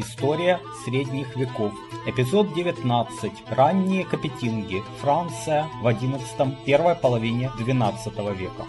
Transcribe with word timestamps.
История 0.00 0.60
средних 0.82 1.36
веков. 1.36 1.74
Эпизод 2.06 2.54
19. 2.54 3.32
Ранние 3.50 4.06
капетинги. 4.06 4.80
Франция 4.98 5.66
в 5.82 5.86
11 5.86 6.64
первой 6.64 6.94
половине 6.94 7.50
12 7.58 8.06
века. 8.38 8.64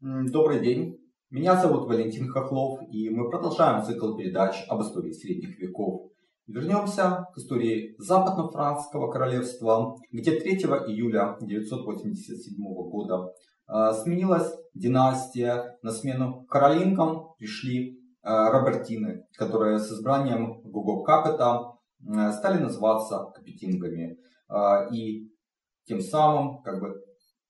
Добрый 0.00 0.60
день. 0.60 0.96
Меня 1.28 1.60
зовут 1.60 1.86
Валентин 1.86 2.28
Хохлов, 2.28 2.80
и 2.90 3.10
мы 3.10 3.28
продолжаем 3.28 3.84
цикл 3.84 4.16
передач 4.16 4.64
об 4.70 4.80
истории 4.80 5.12
средних 5.12 5.58
веков. 5.58 6.10
Вернемся 6.46 7.26
к 7.34 7.36
истории 7.36 7.94
Западно-Французского 7.98 9.12
королевства, 9.12 9.98
где 10.12 10.40
3 10.40 10.52
июля 10.88 11.36
987 11.42 12.56
года 12.90 13.34
э, 13.68 13.92
сменилась 14.02 14.50
династия, 14.72 15.76
на 15.82 15.90
смену 15.90 16.46
Каролинкам 16.48 17.34
пришли 17.36 18.00
Робертины, 18.26 19.24
которые 19.36 19.78
с 19.78 19.90
избранием 19.92 20.60
Гуго 20.62 21.04
Капета 21.04 21.74
э, 22.00 22.32
стали 22.32 22.60
называться 22.60 23.30
капетингами. 23.34 24.18
Э, 24.50 24.92
и 24.92 25.30
тем 25.84 26.00
самым 26.00 26.60
как 26.62 26.80
бы 26.80 27.00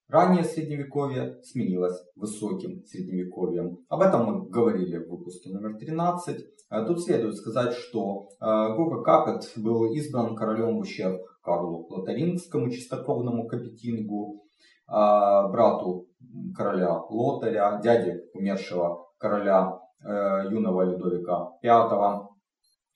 раннее 0.09 0.45
средневековье 0.45 1.43
сменилось 1.43 1.99
высоким 2.15 2.85
средневековьем. 2.85 3.79
Об 3.89 4.03
этом 4.03 4.27
мы 4.27 4.51
говорили 4.51 4.99
в 4.99 5.09
выпуске 5.09 5.51
номер 5.51 5.79
13. 5.79 6.45
Тут 6.87 7.03
следует 7.03 7.37
сказать, 7.37 7.73
что 7.73 8.29
Гуго 8.41 9.03
Капет 9.03 9.51
был 9.57 9.95
избран 9.95 10.35
королем 10.35 10.77
в 10.77 10.81
ущерб 10.81 11.23
Карлу 11.41 11.87
Лотарингскому 11.89 12.71
чистокровному 12.71 13.47
капетингу, 13.47 14.43
брату 14.89 16.09
короля 16.55 16.99
Лотаря, 17.09 17.81
дяде 17.81 18.25
умершего 18.35 19.07
короля 19.19 19.79
Э, 20.07 20.49
юного 20.49 20.83
Людовика 20.83 21.51
V. 21.63 22.29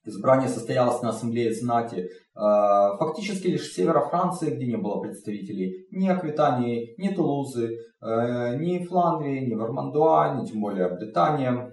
Избрание 0.04 0.48
состоялось 0.48 1.02
на 1.02 1.08
ассамблее 1.08 1.52
знати, 1.52 1.96
э, 1.96 2.08
фактически 2.98 3.48
лишь 3.48 3.72
севера 3.72 4.00
Франции, 4.00 4.54
где 4.54 4.66
не 4.66 4.76
было 4.76 5.00
представителей 5.00 5.88
ни 5.90 6.08
Аквитании, 6.08 6.94
ни 6.98 7.08
Тулузы, 7.08 7.78
э, 8.00 8.56
ни 8.58 8.84
Фландрии, 8.84 9.44
ни 9.44 9.54
Вармандуа, 9.54 10.36
ни 10.36 10.46
тем 10.46 10.60
более 10.60 10.88
Британия. 10.88 11.72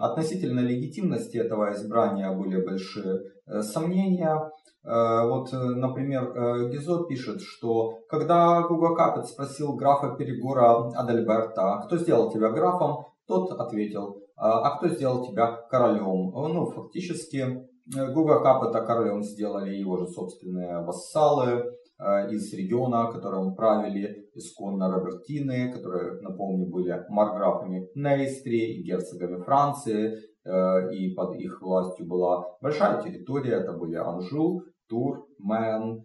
Относительно 0.00 0.60
легитимности 0.60 1.36
этого 1.36 1.72
избрания 1.72 2.30
были 2.30 2.64
большие 2.64 3.22
сомнения. 3.62 4.50
Вот, 4.84 5.48
например, 5.52 6.70
Гизо 6.70 7.04
пишет, 7.08 7.40
что 7.40 7.98
когда 8.08 8.62
Гуго 8.62 8.94
Капет 8.94 9.26
спросил 9.26 9.74
графа 9.74 10.14
Перегора 10.14 10.90
Адальберта, 10.94 11.82
кто 11.84 11.96
сделал 11.98 12.30
тебя 12.30 12.50
графом, 12.50 13.06
тот 13.26 13.50
ответил, 13.50 14.25
а, 14.36 14.60
а 14.60 14.76
кто 14.76 14.88
сделал 14.88 15.26
тебя 15.26 15.52
королем? 15.70 16.30
Ну, 16.32 16.66
фактически, 16.66 17.38
э, 17.38 18.12
Гуга 18.12 18.40
Капета 18.42 18.84
королем 18.84 19.22
сделали 19.22 19.74
его 19.74 19.96
же 19.96 20.06
собственные 20.08 20.84
вассалы 20.84 21.72
э, 21.98 22.30
из 22.30 22.52
региона, 22.52 23.10
которым 23.10 23.54
правили 23.54 24.28
исконно 24.34 24.92
Робертины, 24.92 25.72
которые, 25.72 26.20
напомню, 26.20 26.66
были 26.70 27.02
марграфами 27.08 27.88
Нейстри 27.94 28.74
и 28.74 28.82
герцогами 28.82 29.42
Франции, 29.42 30.18
э, 30.44 30.94
и 30.94 31.14
под 31.14 31.36
их 31.36 31.62
властью 31.62 32.06
была 32.06 32.44
большая 32.60 33.02
территория, 33.02 33.54
это 33.54 33.72
были 33.72 33.94
Анжу, 33.94 34.64
Тур, 34.88 35.26
Мен, 35.40 36.04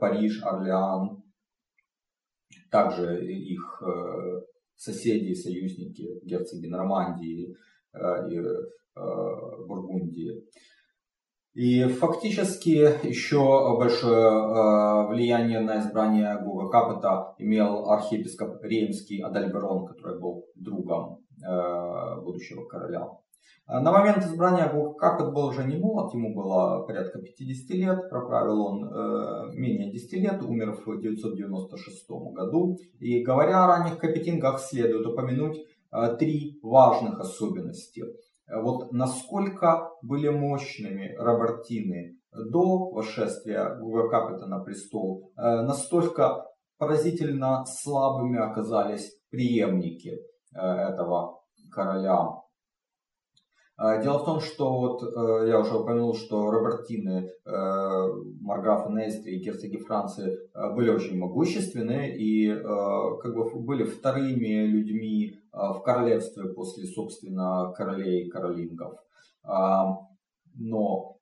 Париж, 0.00 0.42
Орлеан, 0.42 1.22
также 2.72 3.24
их 3.24 3.82
соседи 4.78 5.32
и 5.32 5.34
союзники, 5.34 6.20
герцоги 6.24 6.66
Нормандии 6.68 7.54
э, 7.92 7.98
и 8.30 8.38
э, 8.38 8.46
Бургундии. 9.66 10.44
И 11.54 11.84
фактически 11.88 13.06
еще 13.06 13.76
большое 13.76 14.28
э, 14.28 15.08
влияние 15.08 15.60
на 15.60 15.80
избрание 15.80 16.40
Гуга 16.44 16.68
Капета 16.70 17.34
имел 17.38 17.90
архиепископ 17.90 18.62
Реймский 18.62 19.20
Адальберон, 19.20 19.86
который 19.86 20.20
был 20.20 20.46
другом 20.54 21.24
будущего 22.24 22.64
короля. 22.66 23.06
А 23.66 23.80
на 23.80 23.92
момент 23.92 24.24
избрания 24.24 24.72
Капет 24.98 25.32
был 25.34 25.46
уже 25.46 25.64
не 25.64 25.76
молод, 25.76 26.14
ему 26.14 26.34
было 26.34 26.86
порядка 26.86 27.18
50 27.18 27.70
лет, 27.76 28.08
проправил 28.08 28.62
он 28.62 28.84
э, 28.84 29.50
менее 29.54 29.92
10 29.92 30.12
лет, 30.14 30.42
умер 30.42 30.72
в 30.72 30.80
1996 30.80 32.08
году. 32.32 32.78
И 32.98 33.22
говоря 33.22 33.64
о 33.64 33.66
ранних 33.66 33.98
капетингах, 33.98 34.58
следует 34.58 35.06
упомянуть 35.06 35.58
э, 35.92 36.16
три 36.18 36.58
важных 36.62 37.20
особенности. 37.20 38.04
Вот 38.50 38.92
насколько 38.92 39.90
были 40.00 40.30
мощными 40.30 41.14
Робертины 41.18 42.16
до 42.32 42.90
восшествия 42.90 43.74
Гуга 43.74 44.30
на 44.46 44.60
престол, 44.60 45.30
э, 45.36 45.42
настолько 45.42 46.46
поразительно 46.78 47.66
слабыми 47.66 48.38
оказались 48.38 49.12
преемники 49.30 50.20
э, 50.54 50.58
этого 50.58 51.42
короля 51.70 52.47
дело 53.78 54.18
в 54.18 54.24
том, 54.24 54.40
что 54.40 54.76
вот 54.76 55.02
э, 55.02 55.48
я 55.48 55.60
уже 55.60 55.76
упомянул, 55.76 56.14
что 56.14 56.50
Робертины, 56.50 57.30
э, 57.44 58.08
Марграфа 58.40 58.90
Нестри 58.90 59.36
и 59.36 59.44
герцоги 59.44 59.76
Франции 59.76 60.36
э, 60.52 60.74
были 60.74 60.90
очень 60.90 61.16
могущественны 61.16 62.10
и 62.16 62.52
как 62.52 63.34
бы 63.34 63.60
были 63.60 63.84
вторыми 63.84 64.66
людьми 64.66 65.38
в 65.52 65.80
королевстве 65.84 66.52
после, 66.52 66.86
собственно, 66.86 67.72
королей 67.76 68.28
королингов. 68.28 68.94
А, 69.42 69.96
но, 70.54 71.16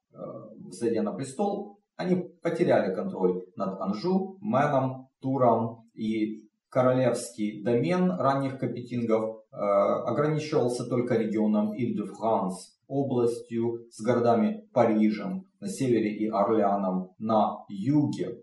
взойдя 0.67 1.03
на 1.03 1.13
престол, 1.13 1.79
они 1.97 2.17
потеряли 2.43 2.95
контроль 2.95 3.45
над 3.57 3.81
Анжу, 3.81 4.39
Меном, 4.41 5.09
Туром 5.21 5.89
и 5.95 6.46
королевский 6.69 7.63
домен 7.63 8.11
ранних 8.11 8.59
капетингов 8.59 9.43
э, 9.53 9.57
ограничивался 9.57 10.85
только 10.85 11.17
регионом 11.17 11.75
Иль-де-Франс, 11.75 12.77
областью 12.89 13.87
с 13.91 14.01
городами 14.03 14.69
Парижем 14.73 15.47
на 15.61 15.69
севере 15.69 16.15
и 16.15 16.29
Орлеаном 16.29 17.15
на 17.19 17.65
юге. 17.69 18.43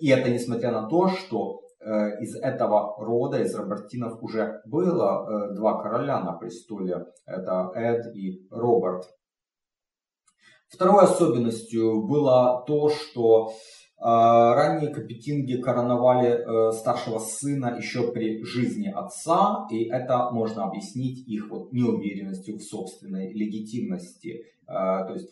И 0.00 0.08
это 0.10 0.30
несмотря 0.30 0.72
на 0.72 0.88
то, 0.88 1.08
что 1.08 1.60
э, 1.80 2.22
из 2.22 2.36
этого 2.36 2.96
рода, 2.98 3.42
из 3.42 3.54
Робертинов, 3.54 4.22
уже 4.22 4.60
было 4.66 5.50
э, 5.50 5.54
два 5.54 5.82
короля 5.82 6.20
на 6.22 6.32
престоле. 6.32 7.06
Это 7.26 7.70
Эд 7.74 8.14
и 8.14 8.46
Роберт. 8.50 9.04
Второй 10.68 11.04
особенностью 11.04 12.06
было 12.06 12.64
то, 12.66 12.88
что 12.88 13.52
ранние 13.98 14.92
капетинги 14.92 15.60
короновали 15.60 16.28
э, 16.28 16.72
старшего 16.72 17.18
сына 17.18 17.76
еще 17.78 18.12
при 18.12 18.42
жизни 18.44 18.88
отца, 18.88 19.66
и 19.70 19.84
это 19.84 20.30
можно 20.30 20.64
объяснить 20.64 21.26
их 21.26 21.50
вот 21.50 21.72
неуверенностью 21.72 22.58
в 22.58 22.62
собственной 22.62 23.32
легитимности. 23.32 24.44
А, 24.66 25.04
то 25.04 25.14
есть 25.14 25.30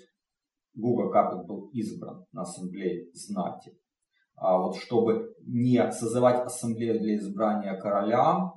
Гуга 0.75 1.11
Капет 1.11 1.47
был 1.47 1.69
избран 1.73 2.25
на 2.33 2.43
ассамблее 2.43 3.09
знати. 3.13 3.73
А 4.37 4.59
вот 4.59 4.77
чтобы 4.77 5.35
не 5.47 5.93
созывать 5.93 6.45
ассамблею 6.45 7.01
для 7.01 7.17
избрания 7.17 7.77
короля, 7.79 8.51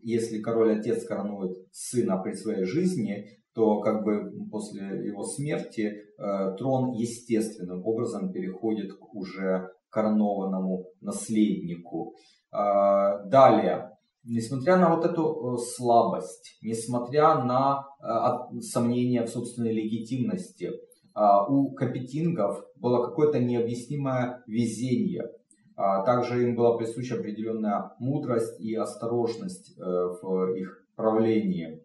если 0.00 0.40
король-отец 0.40 1.06
коронует 1.06 1.56
сына 1.72 2.18
при 2.18 2.34
своей 2.34 2.64
жизни, 2.64 3.26
то 3.54 3.80
как 3.80 4.04
бы 4.04 4.32
после 4.50 5.06
его 5.06 5.22
смерти 5.22 5.92
э, 6.18 6.56
трон 6.58 6.90
естественным 6.92 7.86
образом 7.86 8.32
переходит 8.32 8.94
к 8.94 9.14
уже 9.14 9.70
коронованному 9.90 10.86
наследнику. 11.00 12.14
Э, 12.52 13.24
далее, 13.26 13.96
несмотря 14.24 14.76
на 14.76 14.94
вот 14.94 15.04
эту 15.04 15.54
э, 15.54 15.58
слабость, 15.58 16.58
несмотря 16.62 17.36
на 17.44 17.86
э, 18.02 18.60
сомнения 18.60 19.22
в 19.22 19.28
собственной 19.28 19.72
легитимности, 19.72 20.64
э, 20.64 21.20
у 21.48 21.70
капетингов 21.70 22.64
было 22.76 23.06
какое-то 23.06 23.38
необъяснимое 23.38 24.42
везение. 24.48 25.30
А 25.76 26.04
также 26.04 26.42
им 26.42 26.56
была 26.56 26.76
присуща 26.76 27.16
определенная 27.16 27.92
мудрость 27.98 28.60
и 28.60 28.74
осторожность 28.76 29.76
в 29.76 30.54
их 30.54 30.86
правлении. 30.94 31.82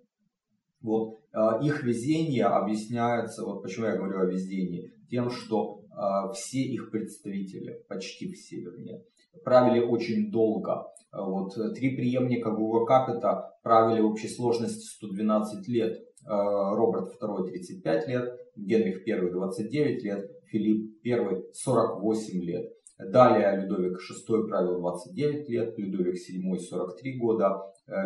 Вот 0.83 1.15
а, 1.17 1.18
их 1.61 1.83
везение 1.83 2.45
объясняется, 2.45 3.45
вот 3.45 3.61
почему 3.61 3.85
я 3.85 3.95
говорю 3.95 4.19
о 4.19 4.25
везении, 4.25 4.91
тем, 5.09 5.29
что 5.29 5.79
а, 5.99 6.31
все 6.31 6.59
их 6.59 6.91
представители, 6.91 7.83
почти 7.89 8.31
все 8.31 8.61
вернее, 8.61 9.03
правили 9.43 9.81
очень 9.83 10.31
долго. 10.31 10.85
А, 11.11 11.23
вот, 11.23 11.53
три 11.75 11.95
преемника 11.95 12.51
Гуга 12.51 12.85
Капета 12.85 13.51
правили 13.63 14.01
в 14.01 14.05
общей 14.05 14.29
сложности 14.29 14.85
112 14.85 15.67
лет. 15.67 15.97
Роберт 16.25 17.13
II 17.21 17.47
35 17.47 18.07
лет, 18.07 18.29
Генрих 18.55 19.07
I 19.07 19.31
29 19.31 20.03
лет, 20.03 20.29
Филипп 20.47 21.05
I 21.05 21.43
48 21.53 22.43
лет. 22.43 22.69
Далее 22.99 23.61
Людовик 23.61 23.97
VI 23.97 24.47
правил 24.47 24.79
29 24.79 25.49
лет, 25.49 25.77
Людовик 25.77 26.15
VII 26.15 26.57
43 26.57 27.17
года, 27.17 27.61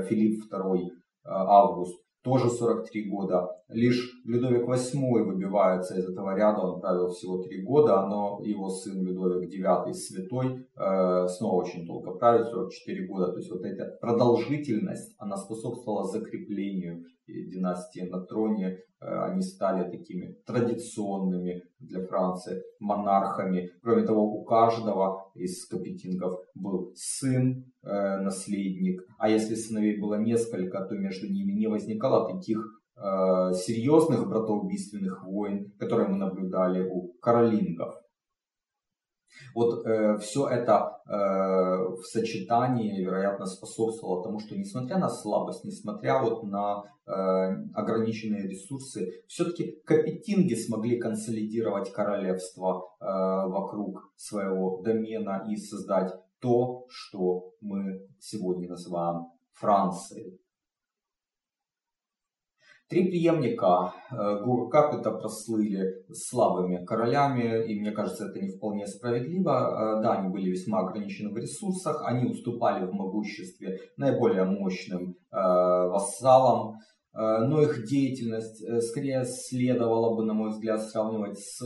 Филипп 0.08 0.44
II 0.54 0.90
Август 1.26 2.03
тоже 2.24 2.50
43 2.50 3.10
года. 3.10 3.50
Лишь 3.68 4.13
Людовик 4.24 4.68
VIII 4.68 5.24
выбивается 5.24 5.98
из 5.98 6.08
этого 6.10 6.36
ряда, 6.36 6.62
он 6.62 6.80
правил 6.80 7.10
всего 7.10 7.44
3 7.44 7.62
года, 7.64 8.06
но 8.08 8.40
его 8.44 8.70
сын 8.70 9.04
Людовик 9.04 9.50
IX 9.54 9.92
Святой 9.94 10.66
э, 10.76 11.28
снова 11.28 11.62
очень 11.62 11.86
долго 11.86 12.12
правит, 12.12 12.48
44 12.48 13.08
года. 13.08 13.32
То 13.34 13.38
есть 13.40 13.52
вот 13.52 13.66
эта 13.66 13.98
продолжительность, 14.00 15.14
она 15.18 15.36
способствовала 15.36 16.06
закреплению 16.06 17.04
династии 17.28 18.02
на 18.02 18.22
троне. 18.22 18.80
Э, 19.02 19.26
они 19.26 19.42
стали 19.42 19.90
такими 19.92 20.38
традиционными 20.46 21.64
для 21.80 22.06
Франции 22.06 22.62
монархами. 22.80 23.72
Кроме 23.82 24.04
того, 24.04 24.24
у 24.24 24.44
каждого 24.44 25.32
из 25.36 25.66
капетингов 25.66 26.40
был 26.56 26.94
сын, 26.96 27.66
э, 27.84 28.22
наследник. 28.22 29.02
А 29.18 29.30
если 29.30 29.56
сыновей 29.56 30.00
было 30.00 30.16
несколько, 30.16 30.86
то 30.86 30.96
между 30.96 31.28
ними 31.28 31.52
не 31.52 31.68
возникало 31.68 32.34
таких 32.34 32.83
серьезных 32.96 34.28
братоубийственных 34.30 35.26
войн, 35.26 35.72
которые 35.80 36.10
мы 36.10 36.18
наблюдали 36.18 36.88
у 36.88 37.14
каролингов. 37.22 37.96
Вот 39.56 39.86
э, 39.86 40.18
все 40.18 40.48
это 40.48 41.02
э, 41.08 41.12
в 41.96 42.04
сочетании, 42.06 43.04
вероятно, 43.04 43.46
способствовало 43.46 44.24
тому, 44.24 44.40
что 44.40 44.56
несмотря 44.56 44.98
на 44.98 45.10
слабость, 45.10 45.64
несмотря 45.64 46.22
вот 46.22 46.44
на 46.44 46.84
э, 47.06 47.12
ограниченные 47.74 48.48
ресурсы, 48.48 49.24
все-таки 49.28 49.80
капетинги 49.86 50.56
смогли 50.56 51.00
консолидировать 51.00 51.92
королевство 51.92 52.96
э, 53.00 53.06
вокруг 53.06 54.12
своего 54.16 54.82
домена 54.82 55.46
и 55.50 55.56
создать 55.56 56.14
то, 56.40 56.86
что 56.90 57.54
мы 57.62 58.08
сегодня 58.20 58.70
называем 58.70 59.28
Францией. 59.54 60.40
Три 62.94 63.10
преемника 63.10 63.92
э, 64.12 64.44
Гуру 64.44 64.70
Капита 64.70 65.10
прослыли 65.10 66.06
слабыми 66.14 66.86
королями, 66.86 67.66
и 67.66 67.80
мне 67.80 67.90
кажется, 67.90 68.26
это 68.26 68.40
не 68.40 68.50
вполне 68.50 68.86
справедливо. 68.86 69.98
Э, 69.98 70.04
да, 70.04 70.14
они 70.20 70.30
были 70.30 70.52
весьма 70.52 70.82
ограничены 70.82 71.34
в 71.34 71.38
ресурсах, 71.38 72.04
они 72.06 72.30
уступали 72.30 72.86
в 72.86 72.94
могуществе 72.94 73.80
наиболее 73.98 74.44
мощным 74.44 75.16
э, 75.32 75.36
вассалам, 75.36 76.76
но 77.16 77.62
их 77.62 77.86
деятельность 77.86 78.64
скорее 78.90 79.24
следовало 79.24 80.16
бы, 80.16 80.26
на 80.26 80.34
мой 80.34 80.50
взгляд, 80.50 80.82
сравнивать 80.82 81.38
с 81.38 81.62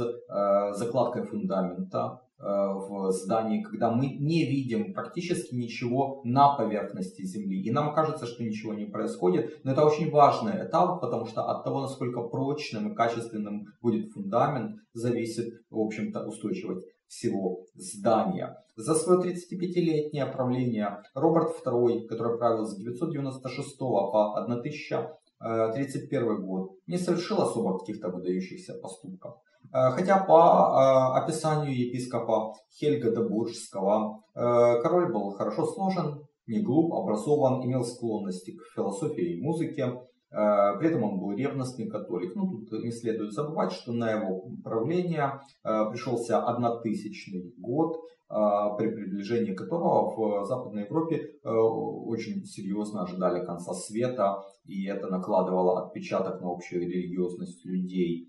закладкой 0.74 1.24
фундамента 1.24 2.20
в 2.40 3.12
здании, 3.12 3.64
когда 3.64 3.92
мы 3.92 4.08
не 4.08 4.46
видим 4.46 4.94
практически 4.94 5.56
ничего 5.56 6.22
на 6.24 6.56
поверхности 6.56 7.24
Земли. 7.24 7.62
И 7.62 7.72
нам 7.72 7.94
кажется, 7.94 8.28
что 8.28 8.44
ничего 8.44 8.74
не 8.74 8.86
происходит. 8.86 9.60
Но 9.64 9.72
это 9.72 9.84
очень 9.84 10.12
важный 10.12 10.64
этап, 10.64 11.02
потому 11.02 11.26
что 11.26 11.50
от 11.50 11.64
того, 11.64 11.82
насколько 11.82 12.22
прочным 12.22 12.92
и 12.92 12.96
качественным 12.96 13.66
будет 13.82 14.12
фундамент, 14.12 14.78
зависит, 14.94 15.62
в 15.70 15.80
общем-то, 15.80 16.28
устойчивость 16.28 16.86
всего 17.08 17.66
здания. 17.74 18.56
За 18.76 18.94
свое 18.94 19.20
35-летнее 19.22 20.28
правление 20.28 21.02
Роберт 21.16 21.56
II, 21.66 22.08
который 22.08 22.38
правил 22.38 22.66
с 22.66 22.78
996 22.78 23.80
по 23.80 24.38
1031 24.38 26.46
год, 26.46 26.72
не 26.86 26.98
совершил 26.98 27.42
особо 27.42 27.80
каких-то 27.80 28.10
выдающихся 28.10 28.76
поступков. 28.76 29.42
Э, 29.74 29.92
хотя 29.92 30.24
по 30.24 31.14
э, 31.14 31.20
описанию 31.20 31.76
епископа 31.76 32.54
Хельга 32.72 33.12
Добуржского 33.12 34.24
э, 34.34 34.82
король 34.82 35.12
был 35.12 35.32
хорошо 35.32 35.66
сложен, 35.66 36.26
не 36.48 36.62
глуп, 36.62 36.94
образован, 36.94 37.64
имел 37.66 37.84
склонности 37.84 38.52
к 38.52 38.62
философии 38.74 39.36
и 39.36 39.42
музыке, 39.42 40.02
при 40.30 40.88
этом 40.88 41.04
он 41.04 41.20
был 41.20 41.32
ревностный 41.32 41.88
католик. 41.88 42.36
Ну, 42.36 42.50
тут 42.50 42.84
не 42.84 42.92
следует 42.92 43.32
забывать, 43.32 43.72
что 43.72 43.94
на 43.94 44.12
его 44.12 44.50
правление 44.62 45.40
пришелся 45.64 46.44
однотысячный 46.44 47.54
год, 47.58 47.98
при 48.28 48.90
приближении 48.90 49.54
которого 49.54 50.42
в 50.42 50.46
Западной 50.46 50.84
Европе 50.84 51.32
очень 51.44 52.44
серьезно 52.44 53.04
ожидали 53.04 53.46
конца 53.46 53.74
света, 53.74 54.44
и 54.66 54.86
это 54.88 55.08
накладывало 55.08 55.86
отпечаток 55.86 56.42
на 56.42 56.52
общую 56.52 56.82
религиозность 56.82 57.66
людей. 57.66 58.28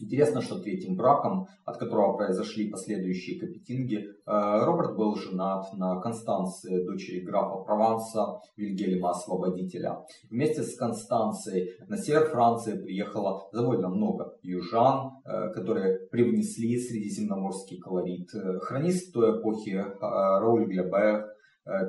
Интересно, 0.00 0.42
что 0.42 0.60
третьим 0.60 0.96
браком, 0.96 1.48
от 1.64 1.78
которого 1.78 2.16
произошли 2.16 2.70
последующие 2.70 3.40
капетинги, 3.40 3.96
э, 3.96 4.04
Роберт 4.26 4.96
был 4.96 5.16
женат 5.16 5.72
на 5.72 6.00
Констанции, 6.00 6.84
дочери 6.84 7.20
графа 7.20 7.64
Прованса 7.64 8.40
Вильгельма 8.56 9.10
Освободителя. 9.10 10.04
Вместе 10.30 10.62
с 10.62 10.76
Констанцией 10.76 11.70
на 11.88 11.96
север 11.96 12.26
Франции 12.26 12.80
приехало 12.80 13.48
довольно 13.52 13.88
много 13.88 14.36
южан, 14.42 15.20
э, 15.24 15.50
которые 15.52 16.06
привнесли 16.10 16.78
средиземноморский 16.78 17.78
колорит. 17.78 18.32
Э, 18.34 18.58
хронист 18.60 19.12
той 19.12 19.40
эпохи 19.40 19.84
Рауль 20.00 20.66
Глебер 20.66 20.98
Э, 20.98 21.37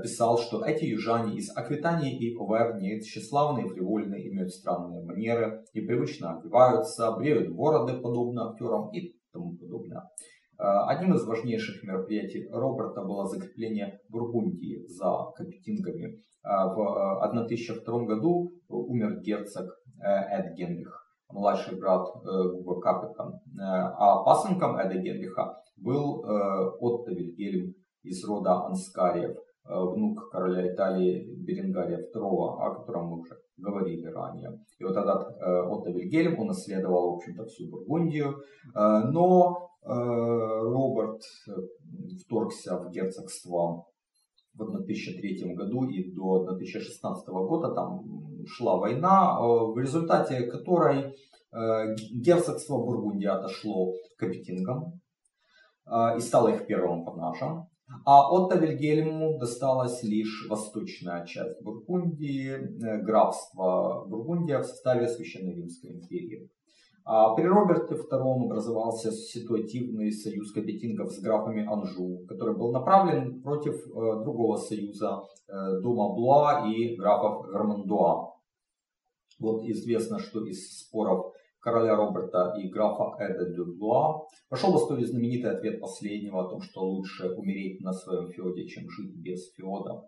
писал, 0.03 0.37
что 0.37 0.65
эти 0.65 0.85
южане 0.85 1.37
из 1.37 1.55
Аквитании 1.55 2.17
и 2.17 2.35
Оверни 2.37 2.99
тщеславные, 3.01 3.67
фривольные, 3.67 4.29
имеют 4.29 4.51
странные 4.51 5.03
манеры, 5.03 5.63
непривычно 5.73 6.37
одеваются, 6.37 7.11
бреют 7.13 7.55
бороды, 7.55 7.93
подобно 7.93 8.49
актерам 8.49 8.89
и 8.91 9.15
тому 9.31 9.55
подобное. 9.57 10.09
Э, 10.59 10.63
одним 10.87 11.13
из 11.13 11.23
важнейших 11.25 11.83
мероприятий 11.83 12.47
Роберта 12.51 13.01
было 13.01 13.25
закрепление 13.25 13.99
Бургундии 14.09 14.85
за 14.87 15.31
капетингами. 15.35 16.17
Э, 16.43 16.65
в 16.75 17.23
1002 17.23 18.05
году 18.05 18.51
умер 18.67 19.21
герцог 19.21 19.65
Эд 20.01 20.55
Генрих, 20.55 21.05
младший 21.29 21.77
брат 21.77 22.07
Гуга 22.23 22.79
Капета, 22.81 23.41
а 23.59 24.23
пасынком 24.23 24.77
Эда 24.77 24.95
Генриха 24.95 25.61
был 25.75 26.23
Отто 26.79 27.11
Вильгельм 27.11 27.73
из 28.03 28.23
рода 28.23 28.65
Анскариев– 28.65 29.35
Э, 29.48 29.48
внук 29.69 30.31
короля 30.31 30.74
Италии 30.74 31.25
Беренгария 31.45 32.00
II, 32.00 32.57
о 32.60 32.75
котором 32.75 33.07
мы 33.10 33.19
уже 33.19 33.38
говорили 33.57 34.07
ранее. 34.07 34.50
И 34.80 34.83
вот 34.83 34.98
этот 34.98 35.38
э, 35.39 35.62
Отто 35.62 35.92
Вильгельм, 35.92 36.39
он 36.39 36.48
наследовал, 36.48 37.12
в 37.12 37.16
общем-то, 37.18 37.45
всю 37.45 37.69
Бургундию, 37.69 38.36
э, 38.75 39.00
но 39.12 39.66
Роберт 39.81 41.21
вторгся 42.25 42.77
в 42.77 42.89
герцогство 42.92 43.86
в 44.54 44.62
1003 44.62 45.54
году 45.56 45.86
и 45.86 46.12
до 46.12 46.42
1016 46.42 47.28
года 47.30 47.73
там 47.73 48.02
шла 48.45 48.78
война, 48.78 49.40
в 49.40 49.80
результате 49.80 50.47
которой 50.47 51.16
герцогство 52.11 52.78
Бургундия 52.78 53.35
отошло 53.35 53.94
к 53.94 54.19
капетингам 54.19 54.99
и 56.18 56.19
стало 56.19 56.49
их 56.49 56.68
первым 56.68 57.06
панажем. 57.06 57.69
А 58.06 58.31
Отто 58.31 58.57
Вильгельму 58.57 59.37
досталась 59.37 60.03
лишь 60.03 60.47
восточная 60.49 61.25
часть 61.25 61.61
Бургундии, 61.61 62.51
э, 62.51 63.01
графство 63.01 64.06
Бургундия 64.07 64.59
в 64.59 64.65
составе 64.65 65.07
Священной 65.07 65.56
Римской 65.56 65.91
империи. 65.91 66.49
А 67.06 67.33
при 67.33 67.45
Роберте 67.45 67.95
II 67.95 68.45
образовался 68.45 69.11
ситуативный 69.11 70.11
союз 70.11 70.51
капетингов 70.51 71.11
с 71.11 71.19
графами 71.19 71.65
Анжу, 71.65 72.25
который 72.27 72.56
был 72.56 72.71
направлен 72.71 73.41
против 73.41 73.75
э, 73.87 73.89
другого 74.23 74.57
союза 74.57 75.23
э, 75.47 75.81
дома 75.81 76.13
Блуа 76.13 76.68
и 76.68 76.95
графов 76.95 77.47
Гармандуа. 77.47 78.35
Вот 79.39 79.63
известно, 79.63 80.19
что 80.19 80.45
из 80.45 80.79
споров 80.79 81.33
короля 81.59 81.95
Роберта 81.95 82.54
и 82.57 82.69
графа 82.69 83.16
Эда 83.19 83.49
Дюблуа. 83.49 84.28
Пошел 84.49 84.71
в 84.71 84.78
историю 84.78 85.07
знаменитый 85.07 85.51
ответ 85.51 85.81
последнего 85.81 86.45
о 86.45 86.49
том, 86.49 86.61
что 86.61 86.81
лучше 86.81 87.30
умереть 87.35 87.81
на 87.81 87.94
своем 87.94 88.30
феоде, 88.31 88.68
чем 88.68 88.89
жить 88.89 89.16
без 89.16 89.51
феода. 89.54 90.04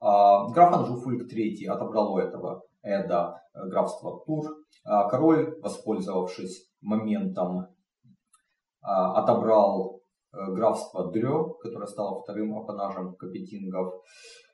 А, 0.00 0.48
граф 0.50 0.74
Анжуфульк 0.74 1.32
III 1.32 1.66
отобрал 1.68 2.14
у 2.14 2.18
этого 2.18 2.62
Эда 2.82 3.42
э, 3.54 3.68
графство 3.68 4.22
Тур. 4.26 4.44
А, 4.84 5.08
король, 5.08 5.58
воспользовавшись 5.60 6.70
моментом, 6.82 7.68
а, 8.82 9.22
отобрал 9.22 10.00
э, 10.32 10.52
графство 10.52 11.10
Дрё, 11.10 11.54
которое 11.62 11.86
стало 11.86 12.20
вторым 12.22 12.58
апанажем 12.58 13.14
капетингов. 13.14 14.02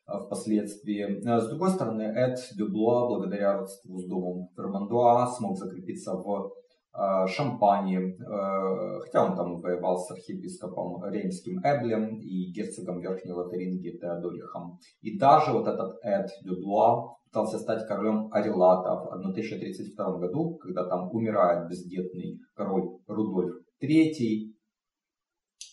А, 0.06 0.20
впоследствии. 0.20 1.26
А, 1.26 1.40
с 1.40 1.48
другой 1.48 1.70
стороны, 1.70 2.02
Эд 2.02 2.38
Дюблуа, 2.56 3.08
благодаря 3.08 3.58
родству 3.58 3.98
с 3.98 4.06
домом 4.06 4.48
Фермандуа, 4.56 5.26
смог 5.26 5.56
закрепиться 5.56 6.14
в 6.14 6.52
а, 6.92 7.26
Шампании, 7.28 8.16
хотя 9.04 9.24
он 9.24 9.36
там 9.36 9.60
воевал 9.60 9.98
с 9.98 10.10
архиепископом 10.10 11.04
Реймским 11.04 11.60
Эблем 11.62 12.18
и 12.18 12.50
герцогом 12.50 13.00
Верхней 13.00 13.32
Лотарингии 13.32 13.98
Теодорихом. 13.98 14.78
И 15.00 15.16
даже 15.16 15.52
вот 15.52 15.68
этот 15.68 15.98
Эд 16.02 16.28
Дюблуа 16.42 17.16
пытался 17.26 17.58
стать 17.58 17.86
королем 17.86 18.28
Арилата 18.32 18.96
в 18.96 19.12
1032 19.12 20.18
году, 20.18 20.56
когда 20.56 20.88
там 20.88 21.10
умирает 21.12 21.68
бездетный 21.68 22.40
король 22.54 22.98
Рудольф 23.06 23.54
III. 23.80 24.52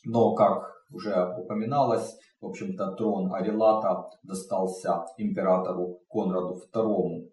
Но, 0.06 0.36
как 0.36 0.72
уже 0.92 1.34
упоминалось, 1.38 2.16
в 2.42 2.46
общем-то, 2.46 2.92
трон 2.92 3.34
Арилата 3.34 4.10
достался 4.24 5.06
императору 5.18 6.00
Конраду 6.10 6.62
II. 6.74 7.30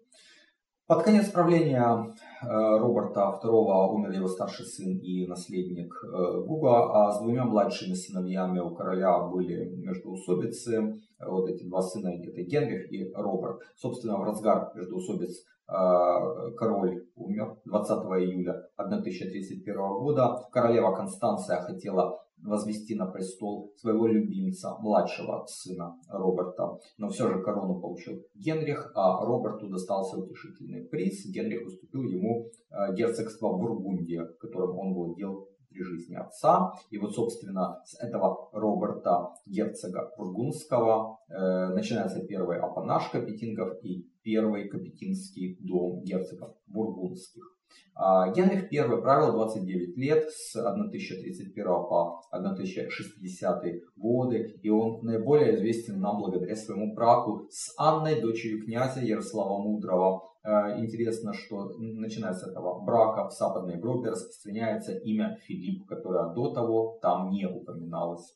Под 0.87 1.01
конец 1.01 1.31
правления 1.31 2.13
э, 2.43 2.47
Роберта 2.47 3.39
II 3.43 3.89
умер 3.89 4.11
его 4.11 4.27
старший 4.27 4.65
сын 4.65 4.99
и 4.99 5.25
наследник 5.25 5.91
э, 6.03 6.41
Гуга, 6.45 7.07
а 7.07 7.11
с 7.11 7.21
двумя 7.21 7.43
младшими 7.43 7.93
сыновьями 7.93 8.59
у 8.59 8.69
короля 8.75 9.19
были 9.19 9.65
междоусобицы. 9.65 11.01
Вот 11.19 11.49
эти 11.49 11.63
два 11.63 11.81
сына, 11.81 12.09
это 12.09 12.43
Генрих 12.43 12.91
и 12.91 13.11
Роберт. 13.15 13.61
Собственно, 13.75 14.17
в 14.17 14.23
разгар 14.25 14.73
междоусобиц 14.75 15.43
э, 15.67 16.51
король 16.55 17.07
умер 17.15 17.57
20 17.65 17.89
июля 18.21 18.69
1031 18.75 19.75
года. 19.75 20.37
Королева 20.51 20.95
Констанция 20.95 21.61
хотела 21.61 22.24
возвести 22.41 22.95
на 22.95 23.07
престол 23.07 23.73
своего 23.77 24.07
любимца, 24.07 24.75
младшего 24.79 25.45
сына 25.47 25.95
Роберта. 26.09 26.77
Но 26.97 27.09
все 27.09 27.27
же 27.27 27.41
корону 27.41 27.79
получил 27.79 28.21
Генрих, 28.35 28.91
а 28.95 29.25
Роберту 29.25 29.67
достался 29.67 30.17
утешительный 30.17 30.83
приз. 30.85 31.25
Генрих 31.25 31.65
уступил 31.65 32.03
ему 32.03 32.47
э, 32.69 32.95
герцогство 32.95 33.57
Бургундия, 33.57 34.25
которым 34.39 34.77
он 34.77 34.93
владел 34.93 35.47
при 35.69 35.83
жизни 35.83 36.15
отца. 36.15 36.71
И 36.89 36.97
вот, 36.97 37.13
собственно, 37.13 37.81
с 37.85 38.01
этого 38.01 38.49
Роберта, 38.53 39.33
герцога 39.45 40.11
Бургундского, 40.17 41.19
э, 41.27 41.73
начинается 41.73 42.25
первый 42.25 42.59
апанаж 42.59 43.09
Капетингов 43.09 43.83
и 43.83 44.07
первый 44.23 44.69
Капетинский 44.69 45.57
дом 45.59 46.01
герцогов 46.03 46.55
Бургундских. 46.67 47.54
А, 47.97 48.29
Генрих 48.33 48.71
I 48.73 49.01
правил 49.01 49.31
29 49.33 49.95
лет 49.97 50.29
с 50.29 50.55
1031 50.55 51.65
по 51.65 52.21
1060 52.31 53.63
годы, 53.95 54.59
и 54.61 54.69
он 54.69 54.99
наиболее 55.01 55.55
известен 55.55 56.01
нам 56.01 56.17
благодаря 56.17 56.57
своему 56.57 56.93
браку 56.93 57.47
с 57.49 57.73
Анной, 57.77 58.19
дочерью 58.19 58.65
князя 58.65 58.99
Ярослава 58.99 59.61
Мудрого. 59.61 60.29
А, 60.43 60.77
интересно, 60.77 61.33
что 61.33 61.69
начиная 61.77 62.33
с 62.33 62.45
этого 62.45 62.83
брака 62.83 63.29
в 63.29 63.31
Западной 63.31 63.75
Европе 63.75 64.09
распространяется 64.09 64.97
имя 64.97 65.37
Филипп, 65.43 65.87
которое 65.87 66.33
до 66.33 66.53
того 66.53 66.99
там 67.01 67.29
не 67.29 67.47
упоминалось. 67.47 68.35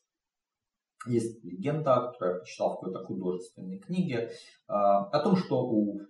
Есть 1.06 1.44
легенда, 1.44 2.12
которую 2.12 2.34
я 2.34 2.38
прочитал 2.38 2.76
в 2.76 2.80
какой-то 2.80 3.04
художественной 3.04 3.78
книге, 3.78 4.30
а, 4.68 5.04
о 5.04 5.22
том, 5.22 5.36
что 5.36 5.66
у 5.66 6.00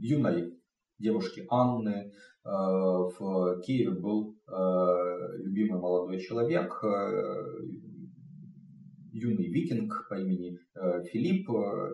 юной 0.00 0.56
девушки 0.98 1.46
Анны. 1.50 2.12
Э, 2.44 2.48
в 2.48 3.60
Киеве 3.62 3.90
был 3.90 4.36
э, 4.46 4.52
любимый 5.38 5.80
молодой 5.80 6.20
человек, 6.20 6.72
э, 6.84 7.58
юный 9.12 9.48
викинг 9.48 10.06
по 10.08 10.14
имени 10.14 10.58
Филипп, 11.10 11.48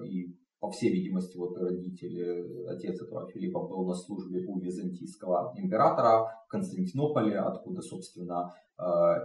и 0.04 0.36
по 0.58 0.70
всей 0.70 0.92
видимости, 0.92 1.36
вот 1.36 1.56
родители, 1.56 2.66
отец 2.68 3.00
этого 3.00 3.28
Филиппа 3.30 3.60
был 3.60 3.86
на 3.86 3.94
службе 3.94 4.44
у 4.46 4.58
византийского 4.58 5.54
императора 5.56 6.26
в 6.46 6.48
Константинополе, 6.48 7.38
откуда, 7.38 7.80
собственно, 7.80 8.52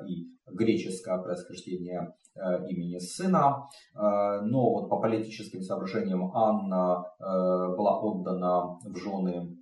и 0.08 0.28
греческое 0.46 1.18
происхождение 1.24 2.14
имени 2.70 3.00
сына. 3.00 3.68
Но 3.96 4.74
вот 4.74 4.90
по 4.90 5.00
политическим 5.00 5.62
соображениям 5.62 6.32
Анна 6.36 7.04
была 7.20 8.00
отдана 8.00 8.80
в 8.84 8.96
жены 8.96 9.57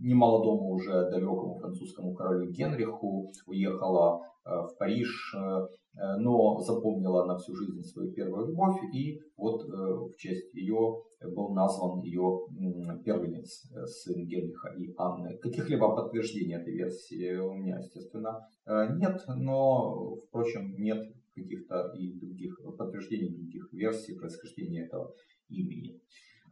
немолодому 0.00 0.70
уже 0.70 1.10
далекому 1.10 1.58
французскому 1.58 2.14
королю 2.14 2.50
Генриху, 2.50 3.32
уехала 3.46 4.20
э, 4.44 4.50
в 4.50 4.76
Париж, 4.78 5.34
э, 5.34 5.38
э, 5.38 6.16
но 6.18 6.58
запомнила 6.60 7.26
на 7.26 7.36
всю 7.36 7.54
жизнь 7.54 7.82
свою 7.82 8.12
первую 8.12 8.48
любовь, 8.48 8.80
и 8.94 9.20
вот 9.36 9.62
в 9.64 10.16
честь 10.16 10.54
ее 10.54 11.02
был 11.34 11.50
назван 11.50 12.00
ее 12.00 12.46
первенец, 13.04 13.66
сын 13.84 14.26
Генриха 14.26 14.70
и 14.78 14.92
Анны. 14.96 15.36
Каких-либо 15.38 15.94
подтверждений 15.94 16.54
этой 16.54 16.74
версии 16.74 17.36
у 17.36 17.52
меня, 17.54 17.78
естественно, 17.78 18.46
нет, 18.66 19.20
но, 19.36 20.14
впрочем, 20.16 20.74
нет 20.78 21.12
каких-то 21.34 21.92
и 21.96 22.12
других 22.18 22.58
подтверждений 22.78 23.28
других 23.28 23.72
версий 23.72 24.14
происхождения 24.14 24.86
этого 24.86 25.12
имени. 25.48 26.00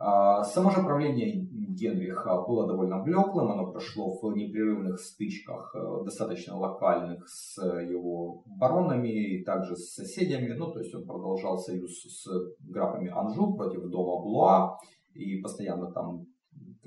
А, 0.01 0.45
само 0.45 0.71
же 0.71 0.83
правление 0.83 1.47
Генриха 1.79 2.43
было 2.43 2.67
довольно 2.67 3.03
блеклым, 3.03 3.51
оно 3.51 3.71
прошло 3.71 4.17
в 4.17 4.37
непрерывных 4.37 5.01
стычках, 5.01 5.75
э, 5.75 6.05
достаточно 6.05 6.57
локальных 6.57 7.29
с 7.29 7.61
его 7.63 8.43
баронами 8.47 9.09
и 9.09 9.45
также 9.45 9.77
с 9.77 9.95
соседями. 9.95 10.53
Ну, 10.55 10.73
то 10.73 10.81
есть 10.81 10.95
он 10.95 11.07
продолжал 11.07 11.59
союз 11.59 11.91
с 12.03 12.27
графами 12.61 13.11
Анжу 13.11 13.55
против 13.55 13.89
дома 13.91 14.23
Блуа, 14.23 14.79
и 15.15 15.41
постоянно 15.41 15.91
там 15.93 16.27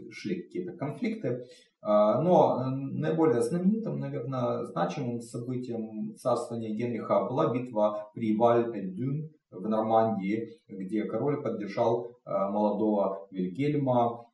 шли 0.09 0.43
какие-то 0.43 0.77
конфликты. 0.77 1.45
А, 1.81 2.21
но 2.21 2.63
наиболее 2.69 3.41
знаменитым, 3.41 3.99
наверное, 3.99 4.65
значимым 4.65 5.19
событием 5.19 6.15
царствования 6.15 6.75
Генриха 6.75 7.25
была 7.25 7.53
битва 7.53 8.09
при 8.13 8.37
Валь-Эдюн, 8.37 9.29
в 9.51 9.67
Нормандии, 9.67 10.59
где 10.67 11.03
король 11.03 11.41
поддержал 11.43 12.17
э, 12.25 12.31
молодого 12.49 13.27
Вильгельма, 13.31 14.25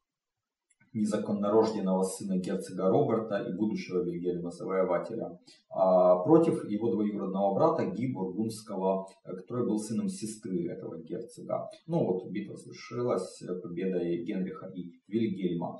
незаконнорожденного 0.94 2.02
сына 2.04 2.38
герцога 2.38 2.90
Роберта 2.90 3.44
и 3.44 3.54
будущего 3.54 4.04
Вильгельма 4.04 4.50
Завоевателя, 4.52 5.38
а 5.70 6.16
против 6.24 6.68
его 6.68 6.90
двоюродного 6.92 7.54
брата 7.54 7.86
Ги 7.86 8.08
Бургундского, 8.12 9.08
который 9.24 9.68
был 9.68 9.78
сыном 9.78 10.10
сестры 10.10 10.68
этого 10.68 10.98
герцога. 11.04 11.70
Ну 11.86 12.04
вот, 12.06 12.32
битва 12.32 12.56
завершилась 12.56 13.44
победой 13.62 14.24
Генриха 14.24 14.72
и 14.74 14.92
Вильгельма. 15.08 15.80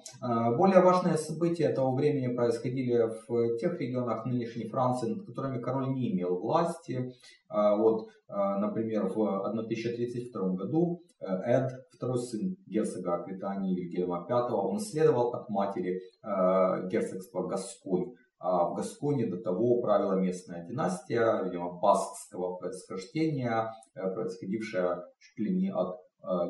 Более 0.56 0.82
важные 0.82 1.18
события 1.18 1.70
того 1.70 1.96
времени 1.96 2.36
происходили 2.36 3.10
в 3.28 3.58
тех 3.58 3.80
регионах 3.80 4.26
нынешней 4.26 4.68
Франции, 4.70 5.10
над 5.10 5.26
которыми 5.26 5.60
король 5.60 5.90
не 5.94 6.12
имел 6.14 6.38
власти. 6.38 7.14
А, 7.50 7.76
вот, 7.76 8.10
а, 8.28 8.60
например, 8.60 9.08
в 9.08 9.22
1032 9.48 10.56
году 10.56 11.02
э, 11.20 11.26
Эд, 11.26 11.72
второй 11.92 12.20
сын 12.20 12.58
герцога 12.66 13.16
Аквитании 13.16 13.76
Вильгельма 13.76 14.26
V, 14.28 14.54
он 14.54 14.80
следовал 14.80 15.34
от 15.34 15.50
матери 15.50 16.02
э, 16.24 16.88
герцогства 16.90 17.48
Гасконь. 17.48 18.14
А 18.40 18.70
в 18.70 18.76
Гасконе 18.76 19.28
до 19.28 19.38
того 19.38 19.82
правила 19.82 20.14
местная 20.14 20.68
династия, 20.68 21.42
видимо, 21.44 21.80
баскского 21.80 22.58
происхождения, 22.58 23.72
э, 23.96 24.14
происходившая 24.14 25.06
чуть 25.20 25.40
ли 25.40 25.56
не 25.56 25.72
от 25.72 25.98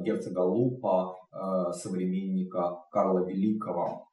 герцога 0.02 0.40
Лупа, 0.40 1.14
современника 1.74 2.78
Карла 2.90 3.28
Великого. 3.28 4.08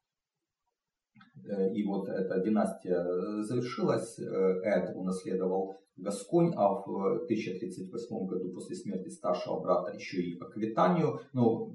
И 1.72 1.84
вот 1.84 2.08
эта 2.08 2.40
династия 2.40 3.02
завершилась, 3.44 4.18
Эд 4.18 4.94
унаследовал 4.94 5.76
Гасконь, 5.96 6.52
а 6.56 6.74
в 6.74 7.24
1038 7.24 8.26
году 8.26 8.52
после 8.52 8.76
смерти 8.76 9.08
старшего 9.08 9.60
брата 9.60 9.92
еще 9.92 10.20
и 10.22 10.38
Аквитанию. 10.38 11.20
Но 11.32 11.72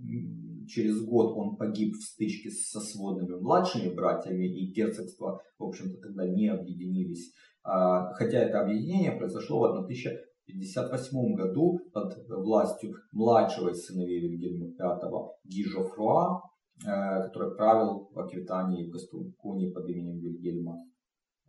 через 0.68 1.02
год 1.02 1.34
он 1.36 1.56
погиб 1.56 1.96
в 1.96 2.02
стычке 2.02 2.52
со 2.52 2.80
сводными 2.80 3.36
младшими 3.36 3.94
братьями, 3.94 4.46
и 4.46 4.72
герцогства, 4.72 5.42
в 5.58 5.64
общем-то, 5.64 5.98
тогда 6.02 6.28
не 6.28 6.48
объединились. 6.48 7.34
А, 7.64 8.14
хотя 8.14 8.40
это 8.40 8.62
объединение 8.62 9.12
произошло 9.12 9.60
в 9.60 9.66
1058 9.66 11.36
году 11.36 11.80
под 11.94 12.18
властью 12.30 12.96
младшего 13.12 13.70
из 13.70 13.86
сыновей 13.86 14.20
Вильгельма 14.20 14.74
V 14.78 15.30
Гижо 15.44 15.84
Фруа, 15.84 16.42
э, 16.86 17.24
который 17.26 17.56
правил 17.56 18.10
в 18.14 18.20
Аквитании 18.20 18.84
и 18.84 18.90
в 18.90 18.92
Гасконии 18.92 19.72
под 19.72 19.90
именем 19.90 20.20
Вильгельма 20.20 20.78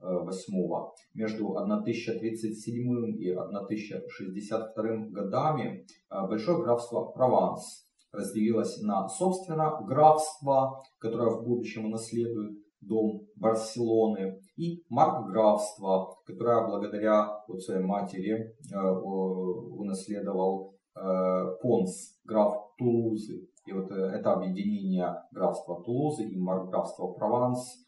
VIII. 0.03 0.91
Между 1.15 1.57
1037 1.57 3.17
и 3.19 3.31
1062 3.33 4.83
годами 5.11 5.87
э, 6.11 6.27
Большое 6.27 6.63
графство 6.63 7.05
Прованс 7.07 7.87
разделилось 8.13 8.81
на, 8.83 9.09
собственно, 9.09 9.81
графство, 9.87 10.83
которое 10.99 11.31
в 11.31 11.45
будущем 11.45 11.87
унаследует 11.87 12.59
дом 12.81 13.27
Барселоны, 13.37 14.41
и 14.57 14.83
маркграфство, 14.89 16.17
которое 16.27 16.67
благодаря 16.67 17.45
вот 17.47 17.63
своей 17.63 17.85
матери 17.85 18.55
э, 18.73 18.79
унаследовал 18.79 20.75
э, 20.97 21.57
Понс, 21.63 22.19
граф 22.25 22.55
Тулузы. 22.79 23.47
И 23.67 23.73
вот 23.73 23.91
это 23.91 24.33
объединение 24.33 25.15
графства 25.31 25.83
Тулузы 25.85 26.25
и 26.25 26.39
маркграфства 26.39 27.13
Прованс 27.13 27.85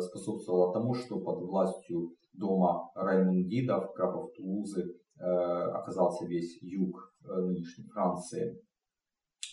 способствовало 0.00 0.72
тому, 0.72 0.94
что 0.94 1.20
под 1.20 1.40
властью 1.42 2.16
дома 2.34 2.90
Раймундидов, 2.94 3.94
графов 3.94 4.32
Тулузы, 4.34 4.96
э, 5.18 5.24
оказался 5.24 6.26
весь 6.26 6.60
юг 6.62 7.12
э, 7.24 7.34
нынешней 7.40 7.86
Франции. 7.86 8.60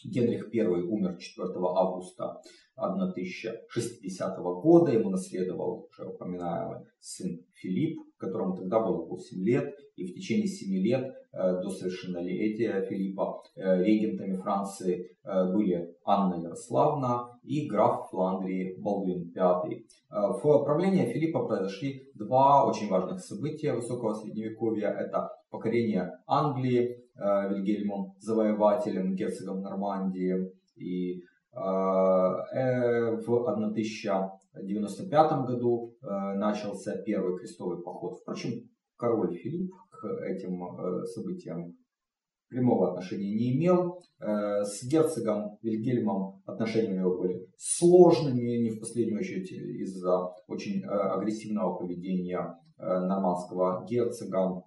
Генрих 0.03 0.49
I 0.53 0.65
умер 0.65 1.17
4 1.17 1.49
августа 1.75 2.41
1060 2.75 4.39
года. 4.39 4.91
Ему 4.91 5.11
наследовал 5.11 5.87
уже 5.91 6.07
упоминаемый 6.07 6.87
сын 6.99 7.39
Филипп, 7.53 7.99
которому 8.17 8.55
тогда 8.55 8.79
было 8.79 9.05
8 9.05 9.43
лет. 9.43 9.75
И 9.95 10.05
в 10.05 10.15
течение 10.15 10.47
семи 10.47 10.81
лет 10.81 11.13
до 11.31 11.69
совершеннолетия 11.69 12.83
Филиппа 12.89 13.43
регентами 13.55 14.37
Франции 14.37 15.15
были 15.23 15.95
Анна 16.03 16.41
Ярославна 16.41 17.30
и 17.43 17.67
граф 17.67 18.09
Фландрии 18.09 18.75
Балдуин 18.79 19.31
V. 19.35 19.83
В 20.09 20.63
правлении 20.63 21.11
Филиппа 21.11 21.45
произошли 21.45 22.09
два 22.15 22.65
очень 22.67 22.89
важных 22.89 23.19
события 23.19 23.73
высокого 23.73 24.13
средневековья. 24.13 24.89
Это 24.89 25.29
покорение 25.49 26.11
Англии 26.27 26.97
Вильгельмом 27.15 28.13
Завоевателем, 28.19 29.15
герцогом 29.15 29.61
Нормандии 29.61 30.51
и 30.75 31.23
в 31.53 33.25
1095 33.47 35.31
году 35.45 35.93
начался 36.01 36.95
первый 37.03 37.37
крестовый 37.37 37.81
поход. 37.83 38.19
Впрочем, 38.21 38.69
король 38.97 39.35
Филипп 39.35 39.73
к 39.89 40.05
этим 40.23 40.61
событиям 41.05 41.75
прямого 42.51 42.91
отношения 42.91 43.33
не 43.33 43.57
имел. 43.57 44.03
С 44.19 44.83
герцогом 44.87 45.57
Вильгельмом 45.63 46.43
отношения 46.45 46.93
у 46.93 46.99
него 46.99 47.17
были 47.17 47.47
сложными, 47.57 48.61
не 48.61 48.69
в 48.69 48.79
последнюю 48.79 49.19
очередь 49.19 49.51
из-за 49.51 50.27
очень 50.47 50.83
агрессивного 50.83 51.79
поведения 51.79 52.55
нормандского 52.77 53.83
герцога. 53.89 54.63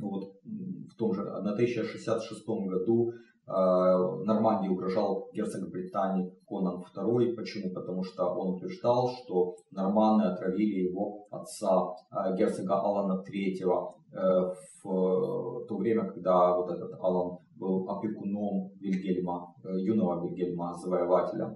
Вот 0.00 0.40
в 0.42 0.96
том 0.96 1.12
же 1.12 1.22
1066 1.22 2.46
году 2.46 3.12
Э, 3.12 3.33
Нормандии 3.46 4.68
угрожал 4.68 5.28
герцог 5.34 5.70
Британии 5.70 6.32
Конан 6.48 6.82
II. 6.96 7.34
Почему? 7.34 7.74
Потому 7.74 8.02
что 8.02 8.24
он 8.24 8.54
утверждал, 8.54 9.08
что 9.08 9.54
норманы 9.70 10.22
отравили 10.22 10.88
его 10.88 11.26
отца, 11.30 11.94
э, 12.10 12.36
герцога 12.36 12.80
Алана 12.80 13.22
III, 13.22 13.94
э, 14.12 14.52
в 14.82 15.66
то 15.66 15.76
время, 15.76 16.06
когда 16.06 16.56
вот 16.56 16.70
этот 16.70 16.92
Алан 17.00 17.38
был 17.56 17.88
опекуном 17.88 18.70
Вильгельма, 18.80 19.54
юного 19.62 20.24
Вильгельма, 20.24 20.74
завоевателя. 20.74 21.54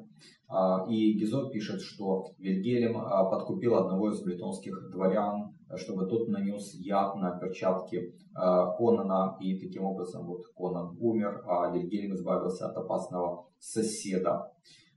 И 0.88 1.12
Гизо 1.12 1.50
пишет, 1.50 1.82
что 1.82 2.28
Вильгельм 2.38 2.94
подкупил 2.94 3.74
одного 3.74 4.10
из 4.10 4.22
бретонских 4.22 4.90
дворян 4.90 5.52
чтобы 5.76 6.06
тот 6.06 6.28
нанес 6.28 6.74
яд 6.74 7.16
на 7.16 7.38
перчатки 7.38 7.96
э, 7.96 8.12
Конана, 8.34 9.36
и 9.40 9.58
таким 9.58 9.84
образом 9.84 10.26
вот 10.26 10.46
Конан 10.56 10.96
умер, 10.98 11.44
а 11.46 11.70
Вильгельм 11.70 12.14
избавился 12.14 12.68
от 12.68 12.76
опасного 12.76 13.46
соседа. 13.58 14.50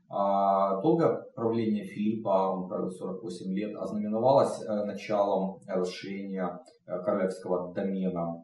А, 0.10 0.82
долгое 0.82 1.24
правление 1.36 1.86
Филиппа, 1.86 2.54
он 2.54 2.68
правил 2.68 2.92
48 2.92 3.54
лет, 3.54 3.76
ознаменовалось 3.78 4.62
э, 4.62 4.86
началом 4.86 5.60
расширения 5.68 6.60
э, 6.86 7.00
королевского 7.04 7.74
домена. 7.74 8.44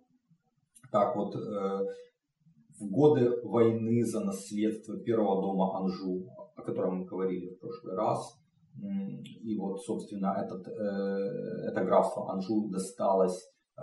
Так 0.91 1.17
вот, 1.17 1.35
в 1.35 2.89
годы 2.89 3.41
войны 3.43 4.05
за 4.05 4.21
наследство 4.21 4.97
первого 4.97 5.41
дома 5.41 5.77
Анжу, 5.79 6.25
о 6.57 6.61
котором 6.63 6.99
мы 6.99 7.05
говорили 7.05 7.55
в 7.55 7.59
прошлый 7.59 7.95
раз, 7.95 8.37
и 8.79 9.57
вот, 9.57 9.81
собственно, 9.81 10.35
этот, 10.43 10.67
э, 10.67 11.69
это 11.69 11.83
графство 11.83 12.31
Анжу 12.31 12.69
досталось 12.69 13.49
э, 13.77 13.81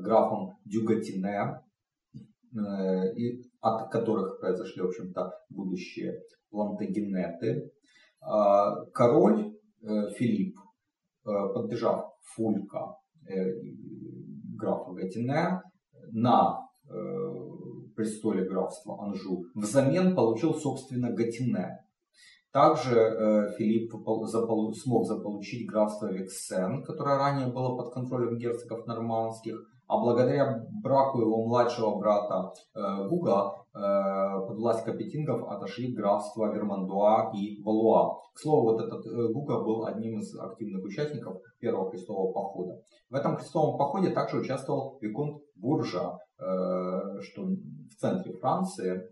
графам 0.00 0.56
Дюгатине, 0.64 1.60
э, 2.14 3.14
и 3.16 3.42
от 3.60 3.90
которых 3.90 4.40
произошли, 4.40 4.82
в 4.82 4.86
общем-то, 4.86 5.32
будущие 5.50 6.20
плантагенеты. 6.50 7.72
Король 8.94 9.52
Филипп, 9.80 10.56
поддержав 11.24 12.12
Фулька 12.34 12.94
графа 14.56 14.92
Гатине 14.92 15.60
на 16.12 16.60
престоле 17.96 18.44
графства 18.48 19.02
Анжу, 19.02 19.44
взамен 19.56 20.14
получил, 20.14 20.54
собственно, 20.54 21.10
Гатине, 21.10 21.84
также 22.52 22.94
э, 22.94 23.52
Филипп 23.56 23.92
смог 24.76 25.06
заполучить 25.06 25.66
графство 25.66 26.12
Виксен, 26.12 26.84
которое 26.84 27.16
ранее 27.16 27.46
было 27.46 27.76
под 27.76 27.94
контролем 27.94 28.36
герцогов 28.36 28.86
нормандских, 28.86 29.56
а 29.88 29.98
благодаря 29.98 30.62
браку 30.82 31.20
его 31.20 31.46
младшего 31.46 31.98
брата 31.98 32.52
э, 32.74 33.08
Гуга 33.08 33.54
э, 33.74 34.46
под 34.46 34.58
власть 34.58 34.84
капетингов 34.84 35.48
отошли 35.48 35.94
графства 35.94 36.52
Вермандуа 36.52 37.32
и 37.34 37.62
Валуа. 37.62 38.20
К 38.34 38.38
слову, 38.38 38.72
вот 38.72 38.82
этот 38.82 39.32
Гуга 39.32 39.62
был 39.62 39.86
одним 39.86 40.18
из 40.18 40.38
активных 40.38 40.84
участников 40.84 41.38
первого 41.58 41.90
крестового 41.90 42.32
похода. 42.32 42.82
В 43.08 43.14
этом 43.14 43.36
крестовом 43.36 43.78
походе 43.78 44.10
также 44.10 44.38
участвовал 44.38 44.98
Виконт 45.00 45.42
Буржа, 45.56 46.18
что 46.38 47.42
в 47.44 47.94
центре 47.98 48.32
Франции 48.32 49.02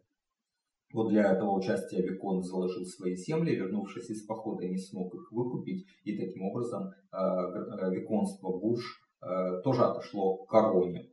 вот 0.93 1.09
для 1.09 1.33
этого 1.33 1.53
участия 1.53 2.03
Викон 2.03 2.43
заложил 2.43 2.85
свои 2.85 3.15
земли, 3.15 3.55
вернувшись 3.55 4.11
из 4.11 4.27
похода, 4.27 4.67
не 4.67 4.79
смог 4.79 5.15
их 5.15 5.31
выкупить, 5.31 5.87
и 6.05 6.17
таким 6.17 6.43
образом 6.43 6.89
э, 6.89 7.17
э, 7.17 7.91
виконство 7.91 8.49
Бурж 8.59 9.01
э, 9.23 9.61
тоже 9.63 9.83
отошло 9.83 10.39
к 10.39 10.51
короне. 10.51 11.11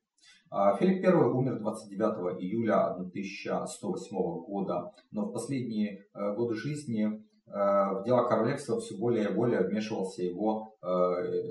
А 0.50 0.76
Филипп 0.78 1.06
I 1.06 1.14
умер 1.14 1.60
29 1.60 2.42
июля 2.42 2.92
1108 2.96 4.18
года, 4.46 4.92
но 5.12 5.26
в 5.26 5.34
последние 5.34 6.06
годы 6.14 6.56
жизни 6.56 7.22
в 7.46 8.04
дела 8.06 8.28
королевства 8.28 8.80
все 8.80 8.98
более 8.98 9.30
и 9.30 9.34
более 9.34 9.68
вмешивался 9.68 10.24
его 10.24 10.78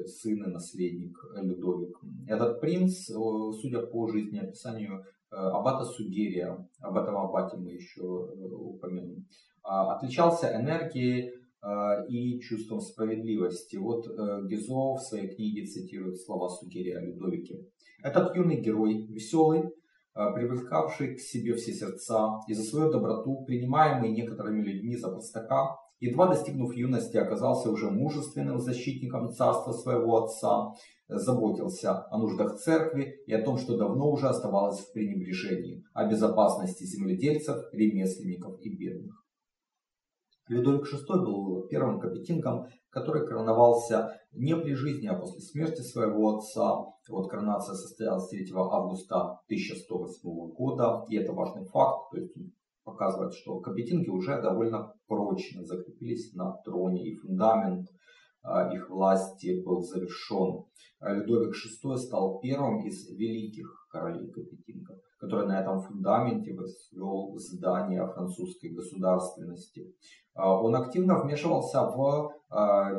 сын 0.06 0.44
и 0.44 0.50
наследник 0.50 1.14
Людовик. 1.36 1.98
Этот 2.26 2.60
принц, 2.60 3.06
судя 3.06 3.82
по 3.82 4.08
жизнеописанию 4.08 5.04
аббата 5.30 5.84
Сугерия, 5.84 6.68
об 6.80 6.96
этом 6.96 7.16
аббате 7.16 7.56
мы 7.56 7.72
еще 7.72 8.00
э, 8.00 8.54
упомянем, 8.54 9.26
а, 9.62 9.96
отличался 9.96 10.54
энергией 10.54 11.32
э, 11.62 12.06
и 12.08 12.40
чувством 12.40 12.80
справедливости. 12.80 13.76
Вот 13.76 14.06
Гизо 14.48 14.94
в 14.94 15.00
своей 15.00 15.34
книге 15.34 15.66
цитирует 15.66 16.20
слова 16.20 16.48
Сугерия 16.48 16.98
о 16.98 17.02
Людовике. 17.02 17.66
Этот 18.02 18.36
юный 18.36 18.60
герой, 18.60 19.06
веселый, 19.06 19.64
привлекавший 20.14 21.16
к 21.16 21.20
себе 21.20 21.54
все 21.54 21.72
сердца 21.72 22.40
и 22.46 22.54
за 22.54 22.62
свою 22.62 22.90
доброту, 22.90 23.44
принимаемый 23.44 24.12
некоторыми 24.12 24.62
людьми 24.62 24.96
за 24.96 25.10
простака, 25.10 25.76
едва 26.00 26.28
достигнув 26.28 26.74
юности, 26.74 27.16
оказался 27.16 27.70
уже 27.70 27.90
мужественным 27.90 28.58
защитником 28.58 29.32
царства 29.32 29.72
своего 29.72 30.24
отца 30.24 30.72
заботился 31.08 32.06
о 32.10 32.18
нуждах 32.18 32.56
церкви 32.56 33.22
и 33.26 33.32
о 33.32 33.44
том, 33.44 33.58
что 33.58 33.76
давно 33.76 34.10
уже 34.10 34.28
оставалось 34.28 34.80
в 34.80 34.92
пренебрежении, 34.92 35.84
о 35.92 36.08
безопасности 36.08 36.84
земледельцев, 36.84 37.56
ремесленников 37.72 38.60
и 38.60 38.76
бедных. 38.76 39.24
Людовик 40.48 40.86
VI 40.86 41.24
был 41.24 41.66
первым 41.68 41.98
капетингом, 41.98 42.66
который 42.90 43.26
короновался 43.26 44.20
не 44.32 44.56
при 44.56 44.74
жизни, 44.74 45.08
а 45.08 45.18
после 45.18 45.40
смерти 45.40 45.80
своего 45.80 46.36
отца. 46.36 46.84
Вот 47.08 47.28
коронация 47.28 47.74
состоялась 47.74 48.28
3 48.28 48.52
августа 48.54 49.40
1108 49.46 50.52
года, 50.54 51.04
и 51.08 51.16
это 51.16 51.32
важный 51.32 51.64
факт, 51.64 52.10
то 52.12 52.18
есть 52.18 52.32
показывает, 52.84 53.34
что 53.34 53.58
капетинги 53.58 54.08
уже 54.08 54.40
довольно 54.40 54.94
прочно 55.08 55.64
закрепились 55.64 56.32
на 56.34 56.52
троне, 56.64 57.04
и 57.04 57.16
фундамент 57.16 57.88
их 58.72 58.90
власти 58.90 59.62
был 59.64 59.82
завершен. 59.82 60.64
А 61.00 61.12
Людовик 61.12 61.54
VI 61.54 61.96
стал 61.96 62.40
первым 62.40 62.86
из 62.86 63.08
великих 63.10 63.86
королей 63.90 64.30
Капетингов, 64.30 64.96
который 65.18 65.46
на 65.46 65.60
этом 65.60 65.80
фундаменте 65.80 66.54
возвел 66.54 67.36
здание 67.36 68.06
французской 68.06 68.68
государственности. 68.68 69.94
А, 70.34 70.60
он 70.60 70.74
активно 70.74 71.20
вмешивался 71.20 71.82
в 71.82 72.32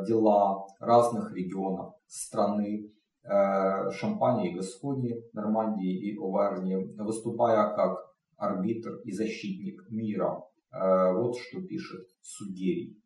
дела 0.06 0.66
разных 0.78 1.34
регионов 1.34 1.94
страны, 2.06 2.92
Шампании 3.24 4.52
и 4.52 4.54
Гаскони, 4.54 5.14
Нормандии 5.32 6.10
и 6.10 6.18
Оварни, 6.18 6.76
выступая 6.98 7.74
как 7.74 7.98
арбитр 8.36 9.00
и 9.04 9.12
защитник 9.12 9.90
мира. 9.90 10.42
Вот 10.70 11.36
что 11.36 11.62
пишет 11.62 12.06
Сугерий. 12.22 12.97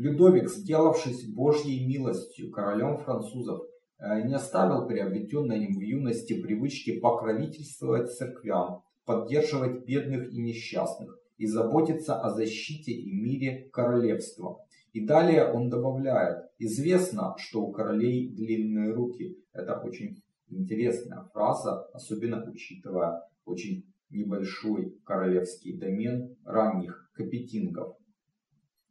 Людовик, 0.00 0.48
сделавшись 0.48 1.26
Божьей 1.26 1.86
милостью 1.86 2.50
королем 2.50 2.96
французов, 2.96 3.60
э, 3.98 4.22
не 4.22 4.32
оставил 4.32 4.88
приобретенной 4.88 5.66
им 5.66 5.76
в 5.76 5.82
юности 5.82 6.40
привычки 6.40 6.98
покровительствовать 6.98 8.10
церквям, 8.10 8.82
поддерживать 9.04 9.84
бедных 9.84 10.32
и 10.32 10.40
несчастных 10.40 11.18
и 11.36 11.44
заботиться 11.44 12.18
о 12.18 12.30
защите 12.30 12.92
и 12.92 13.12
мире 13.12 13.68
королевства. 13.74 14.64
И 14.94 15.04
далее 15.04 15.52
он 15.52 15.68
добавляет, 15.68 16.46
известно, 16.58 17.34
что 17.36 17.60
у 17.60 17.70
королей 17.70 18.30
длинные 18.30 18.94
руки. 18.94 19.36
Это 19.52 19.82
очень 19.84 20.22
интересная 20.48 21.28
фраза, 21.34 21.82
особенно 21.92 22.42
учитывая 22.50 23.20
очень 23.44 23.84
небольшой 24.08 24.98
королевский 25.04 25.76
домен 25.76 26.38
ранних 26.46 27.10
капетингов. 27.12 27.99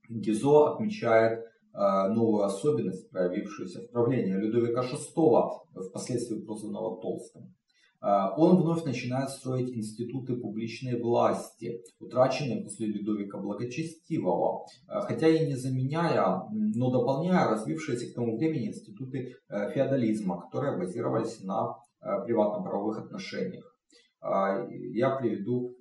Гизо 0.10 0.74
отмечает 0.74 1.40
э, 1.40 2.08
новую 2.10 2.44
особенность, 2.44 3.10
проявившуюся 3.12 3.82
в 3.82 3.92
правлении 3.92 4.34
Людовика 4.34 4.82
VI, 4.82 5.50
впоследствии 5.90 6.42
прозванного 6.42 7.00
Толстым. 7.02 7.54
он 8.02 8.62
вновь 8.62 8.86
начинает 8.86 9.30
строить 9.30 9.70
институты 9.70 10.36
публичной 10.36 11.00
власти, 11.00 11.82
утраченные 12.00 12.64
после 12.64 12.88
Людовика 12.88 13.38
Благочестивого, 13.38 14.66
хотя 14.88 15.28
и 15.28 15.46
не 15.46 15.56
заменяя, 15.56 16.44
но 16.52 16.92
дополняя 16.92 17.50
развившиеся 17.50 18.12
к 18.12 18.16
тому 18.16 18.38
времени 18.38 18.70
институты 18.70 19.36
феодализма, 19.48 20.42
которые 20.42 20.78
базировались 20.78 21.44
на 21.44 21.76
приватно-правовых 22.00 23.00
отношениях. 23.00 23.76
Я 24.22 25.16
приведу 25.20 25.76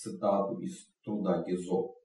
цитату 0.00 0.58
из 0.58 0.86
труда 1.04 1.44
Гизо. 1.46 1.99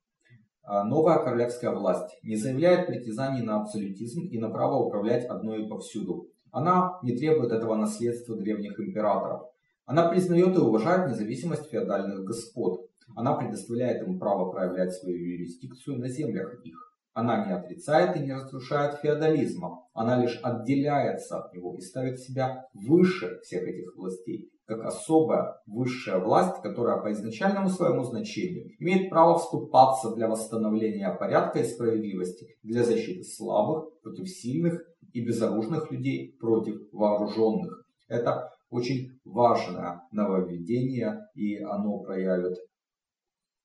Новая 0.68 1.20
королевская 1.20 1.72
власть 1.72 2.18
не 2.24 2.36
заявляет 2.36 2.88
притязаний 2.88 3.44
на 3.44 3.62
абсолютизм 3.62 4.22
и 4.28 4.40
на 4.40 4.50
право 4.50 4.78
управлять 4.78 5.26
одной 5.26 5.64
и 5.64 5.70
повсюду. 5.70 6.28
Она 6.52 7.00
не 7.04 7.16
требует 7.16 7.52
этого 7.52 7.76
наследства 7.76 8.36
древних 8.36 8.80
императоров. 8.80 9.44
Она 9.86 10.10
признает 10.10 10.56
и 10.56 10.60
уважает 10.60 11.12
независимость 11.12 11.70
феодальных 11.70 12.24
господ. 12.24 12.90
Она 13.16 13.36
предоставляет 13.36 14.08
им 14.08 14.18
право 14.18 14.52
проявлять 14.52 14.94
свою 14.94 15.18
юрисдикцию 15.18 16.00
на 16.00 16.10
землях 16.10 16.60
их. 16.64 16.95
Она 17.16 17.46
не 17.48 17.54
отрицает 17.54 18.16
и 18.18 18.20
не 18.20 18.34
разрушает 18.34 19.00
феодализма. 19.00 19.84
Она 19.94 20.22
лишь 20.22 20.40
отделяется 20.44 21.40
от 21.40 21.54
него 21.54 21.76
и 21.76 21.82
ставит 21.82 22.20
себя 22.20 22.68
выше 22.74 23.40
всех 23.42 23.64
этих 23.64 23.96
властей 23.96 24.52
как 24.68 24.84
особая 24.84 25.58
высшая 25.68 26.20
власть, 26.20 26.62
которая 26.62 27.00
по 27.00 27.12
изначальному 27.12 27.70
своему 27.70 28.04
значению 28.04 28.72
имеет 28.80 29.10
право 29.10 29.38
вступаться 29.38 30.16
для 30.16 30.28
восстановления 30.28 31.12
порядка 31.12 31.60
и 31.60 31.64
справедливости, 31.64 32.48
для 32.64 32.84
защиты 32.84 33.24
слабых 33.24 34.02
против 34.02 34.28
сильных 34.28 34.82
и 35.14 35.24
безоружных 35.24 35.92
людей 35.92 36.36
против 36.40 36.82
вооруженных. 36.92 37.86
Это 38.08 38.52
очень 38.70 39.20
важное 39.24 40.02
нововведение, 40.12 41.28
и 41.36 41.58
оно 41.58 42.00
проявит, 42.00 42.58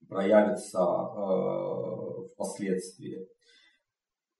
проявится 0.08 0.78
э, 0.80 2.28
впоследствии. 2.32 3.26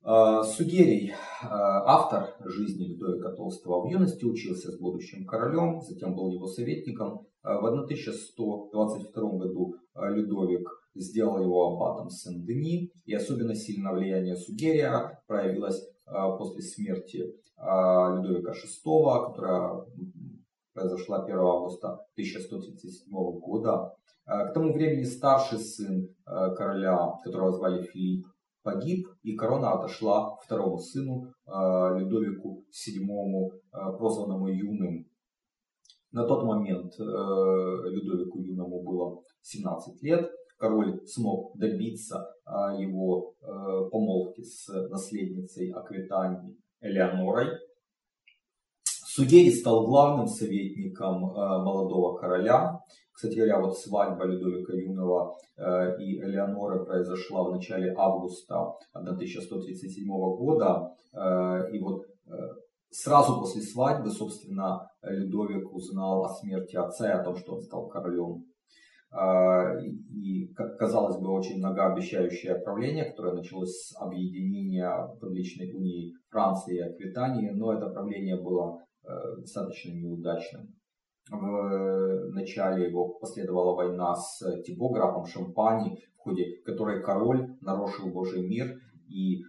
Э, 0.02 0.42
Сугерий, 0.44 1.10
э, 1.10 1.14
автор 1.42 2.34
жизни 2.44 2.86
Людовика 2.86 3.32
Толстого, 3.32 3.82
в 3.82 3.90
юности 3.90 4.24
учился 4.24 4.72
с 4.72 4.78
будущим 4.78 5.26
королем, 5.26 5.80
затем 5.82 6.14
был 6.14 6.32
его 6.32 6.46
советником. 6.46 7.26
В 7.42 7.66
1122 7.66 9.30
году 9.38 9.74
Людовик 9.94 10.68
сделал 10.94 11.40
его 11.42 11.68
аббатом 11.68 12.10
Сен-Дени, 12.10 12.92
и 13.06 13.14
особенно 13.14 13.54
сильное 13.54 13.94
влияние 13.94 14.36
Сугерия 14.36 15.22
проявилось 15.26 15.80
после 16.04 16.60
смерти 16.60 17.32
Людовика 17.56 18.52
VI, 18.52 19.26
которая 19.30 19.86
произошла 20.72 21.24
1 21.24 21.38
августа 21.38 21.88
1137 22.14 23.12
года. 23.40 23.94
К 24.26 24.52
тому 24.54 24.72
времени 24.72 25.04
старший 25.04 25.58
сын 25.58 26.08
короля, 26.24 27.14
которого 27.24 27.52
звали 27.52 27.82
Филипп, 27.82 28.26
погиб, 28.62 29.08
и 29.22 29.36
корона 29.36 29.72
отошла 29.72 30.36
второму 30.44 30.78
сыну 30.78 31.32
э, 31.46 31.98
Людовику 31.98 32.64
VII, 32.70 33.50
э, 33.72 33.96
прозванному 33.98 34.48
Юным. 34.48 35.06
На 36.12 36.26
тот 36.26 36.44
момент 36.44 36.92
э, 36.98 37.02
Людовику 37.02 38.40
Юному 38.40 38.82
было 38.82 39.22
17 39.42 40.02
лет. 40.02 40.30
Король 40.58 41.00
смог 41.06 41.56
добиться 41.56 42.34
его 42.78 43.32
помолвки 43.90 44.42
с 44.42 44.68
наследницей 44.90 45.70
Аквитании 45.70 46.54
Элеонорой. 46.82 47.48
Сугерий 49.12 49.52
стал 49.52 49.86
главным 49.86 50.28
советником 50.28 51.20
молодого 51.20 52.16
короля. 52.16 52.80
Кстати 53.20 53.34
говоря, 53.34 53.60
вот 53.60 53.76
свадьба 53.76 54.24
Людовика 54.24 54.72
Юного 54.72 55.36
э, 55.58 56.00
и 56.00 56.18
Элеоноры 56.22 56.86
произошла 56.86 57.44
в 57.44 57.50
начале 57.50 57.92
августа 57.94 58.72
1137 58.94 60.06
года. 60.08 60.94
Э, 61.12 61.70
и 61.70 61.78
вот 61.80 62.04
э, 62.04 62.30
сразу 62.88 63.38
после 63.40 63.60
свадьбы, 63.60 64.10
собственно, 64.10 64.88
Людовик 65.02 65.70
узнал 65.70 66.24
о 66.24 66.30
смерти 66.30 66.76
отца 66.76 67.10
и 67.10 67.12
о 67.12 67.22
том, 67.22 67.36
что 67.36 67.56
он 67.56 67.60
стал 67.60 67.88
королем. 67.88 68.44
И, 69.82 70.46
казалось 70.78 71.16
бы, 71.16 71.32
очень 71.32 71.58
многообещающее 71.58 72.54
правление, 72.60 73.10
которое 73.10 73.34
началось 73.34 73.88
с 73.88 74.00
объединения 74.00 74.94
публичной 75.20 75.72
унии 75.72 76.14
Франции 76.30 76.76
и 76.76 76.80
Аквитании, 76.80 77.50
но 77.50 77.74
это 77.74 77.90
правление 77.90 78.40
было 78.40 78.78
достаточно 79.38 79.92
неудачным. 79.92 80.74
В 81.30 82.30
начале 82.32 82.88
его 82.88 83.08
последовала 83.08 83.74
война 83.74 84.14
с 84.16 84.62
Тибо, 84.62 84.92
графом 84.92 85.26
Шампани, 85.26 85.98
в 86.16 86.22
ходе 86.22 86.56
которой 86.64 87.02
король 87.02 87.56
нарушил 87.60 88.10
Божий 88.10 88.46
мир 88.46 88.78
и 89.08 89.40
э, 89.40 89.42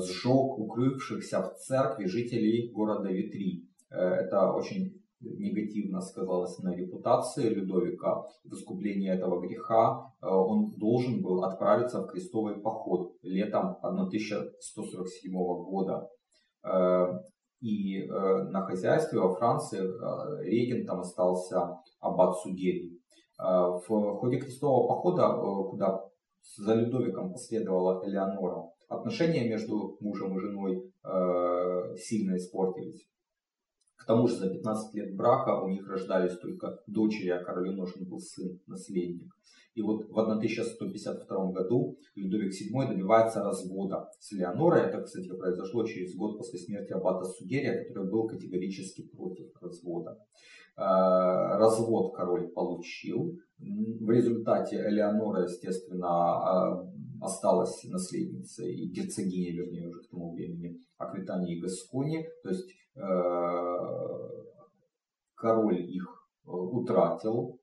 сжег 0.00 0.58
укрывшихся 0.58 1.42
в 1.42 1.56
церкви 1.56 2.06
жителей 2.06 2.70
города 2.72 3.10
Витри. 3.10 3.68
Э, 3.90 3.96
это 3.96 4.52
очень 4.52 5.00
негативно 5.20 6.00
сказалось 6.00 6.58
на 6.58 6.74
репутации 6.74 7.48
Людовика. 7.48 8.22
В 8.44 8.52
искупление 8.52 9.14
этого 9.14 9.40
греха 9.40 10.12
э, 10.20 10.26
он 10.26 10.72
должен 10.76 11.22
был 11.22 11.44
отправиться 11.44 12.02
в 12.02 12.08
крестовый 12.08 12.60
поход 12.60 13.12
летом 13.22 13.76
1147 13.82 15.32
года. 15.32 16.08
И 17.64 18.02
э, 18.02 18.08
на 18.50 18.66
хозяйстве 18.66 19.18
во 19.18 19.34
Франции 19.34 19.80
э, 19.80 20.44
регентом 20.44 21.00
остался 21.00 21.78
аббат 21.98 22.36
Сугерий. 22.40 23.00
Э, 23.38 23.80
в 23.88 24.18
ходе 24.18 24.38
крестового 24.38 24.86
похода, 24.86 25.22
э, 25.22 25.70
куда 25.70 26.04
за 26.58 26.74
Людовиком 26.74 27.32
последовала 27.32 28.06
Элеонора, 28.06 28.70
отношения 28.90 29.48
между 29.48 29.96
мужем 30.00 30.36
и 30.36 30.40
женой 30.40 30.92
э, 31.04 31.96
сильно 31.96 32.36
испортились. 32.36 33.08
К 33.96 34.04
тому 34.04 34.28
же 34.28 34.36
за 34.36 34.50
15 34.50 34.94
лет 34.96 35.16
брака 35.16 35.62
у 35.62 35.68
них 35.68 35.88
рождались 35.88 36.36
только 36.36 36.78
дочери, 36.86 37.30
а 37.30 37.42
королю 37.42 37.72
нужен 37.72 38.06
был 38.06 38.18
сын, 38.18 38.60
наследник. 38.66 39.32
И 39.74 39.82
вот 39.82 40.08
в 40.08 40.18
1152 40.18 41.52
году 41.52 41.98
Людовик 42.14 42.52
VII 42.52 42.88
добивается 42.88 43.42
развода 43.42 44.08
с 44.20 44.30
Леонорой. 44.32 44.82
Это, 44.82 45.02
кстати, 45.02 45.28
произошло 45.28 45.84
через 45.84 46.14
год 46.14 46.38
после 46.38 46.60
смерти 46.60 46.92
аббата 46.92 47.24
Сугерия, 47.24 47.84
который 47.84 48.10
был 48.10 48.28
категорически 48.28 49.02
против 49.02 49.50
развода. 49.60 50.16
Э, 50.76 51.56
развод 51.58 52.14
король 52.16 52.48
получил. 52.48 53.38
В 53.58 54.10
результате 54.10 54.76
Элеонора, 54.76 55.44
естественно, 55.44 56.06
э, 56.06 57.24
осталась 57.24 57.82
наследницей 57.84 58.74
и 58.74 58.90
герцогиней, 58.90 59.56
вернее, 59.56 59.88
уже 59.88 60.02
к 60.02 60.08
тому 60.10 60.34
времени, 60.34 60.78
Аквитании 60.98 61.56
и 61.56 61.60
Гаскони. 61.60 62.26
То 62.42 62.48
есть 62.48 62.70
э, 62.96 63.00
король 65.34 65.80
их 65.80 66.04
утратил, 66.44 67.58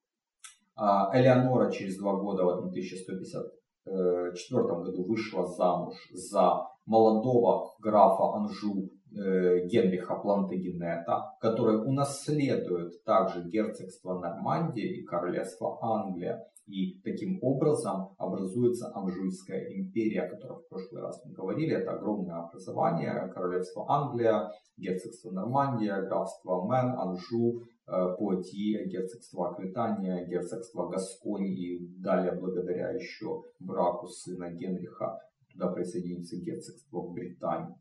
Элеонора 1.13 1.72
через 1.72 1.98
два 1.98 2.15
года, 2.15 2.44
в 2.44 2.50
1154 2.50 4.63
году, 4.63 5.06
вышла 5.06 5.46
замуж 5.46 5.96
за 6.12 6.67
молодого 6.86 7.74
графа 7.80 8.34
Анжу. 8.36 8.76
э, 8.76 8.88
Генриха 9.12 10.15
Плантагенета, 10.15 11.36
который 11.39 11.86
унаследует 11.86 13.04
также 13.04 13.43
герцогство 13.50 14.19
Нормандия 14.19 14.86
и 14.86 15.04
королевство 15.04 15.78
Англия. 15.82 16.45
И 16.67 17.02
таким 17.04 17.39
образом 17.41 18.15
образуется 18.17 18.91
Анжуйская 18.95 19.74
империя, 19.74 20.21
о 20.21 20.30
которой 20.30 20.60
в 20.60 20.69
прошлый 20.69 21.02
раз 21.02 21.21
мы 21.26 21.34
говорили. 21.34 21.76
Это 21.76 21.91
огромное 21.91 22.36
образование. 22.36 23.30
Королевство 23.34 23.86
Англия, 23.89 24.50
герцогство 24.78 25.32
Нормандия, 25.32 26.02
графство 26.04 26.63
Мен, 26.65 26.97
Анжу, 26.97 27.63
Э, 27.91 28.15
Пуатье, 28.17 28.86
герцогство 28.88 29.50
Аквитания, 29.50 30.26
герцогство 30.26 30.88
Гасконь 30.88 31.47
и 31.47 31.80
далее 32.00 32.32
благодаря 32.39 32.91
еще 32.91 33.43
браку 33.60 34.08
сына 34.08 34.50
Генриха 34.52 35.19
туда 35.52 35.67
присоединится 35.74 36.38
герцогство 36.38 37.02
Британии. 37.02 37.76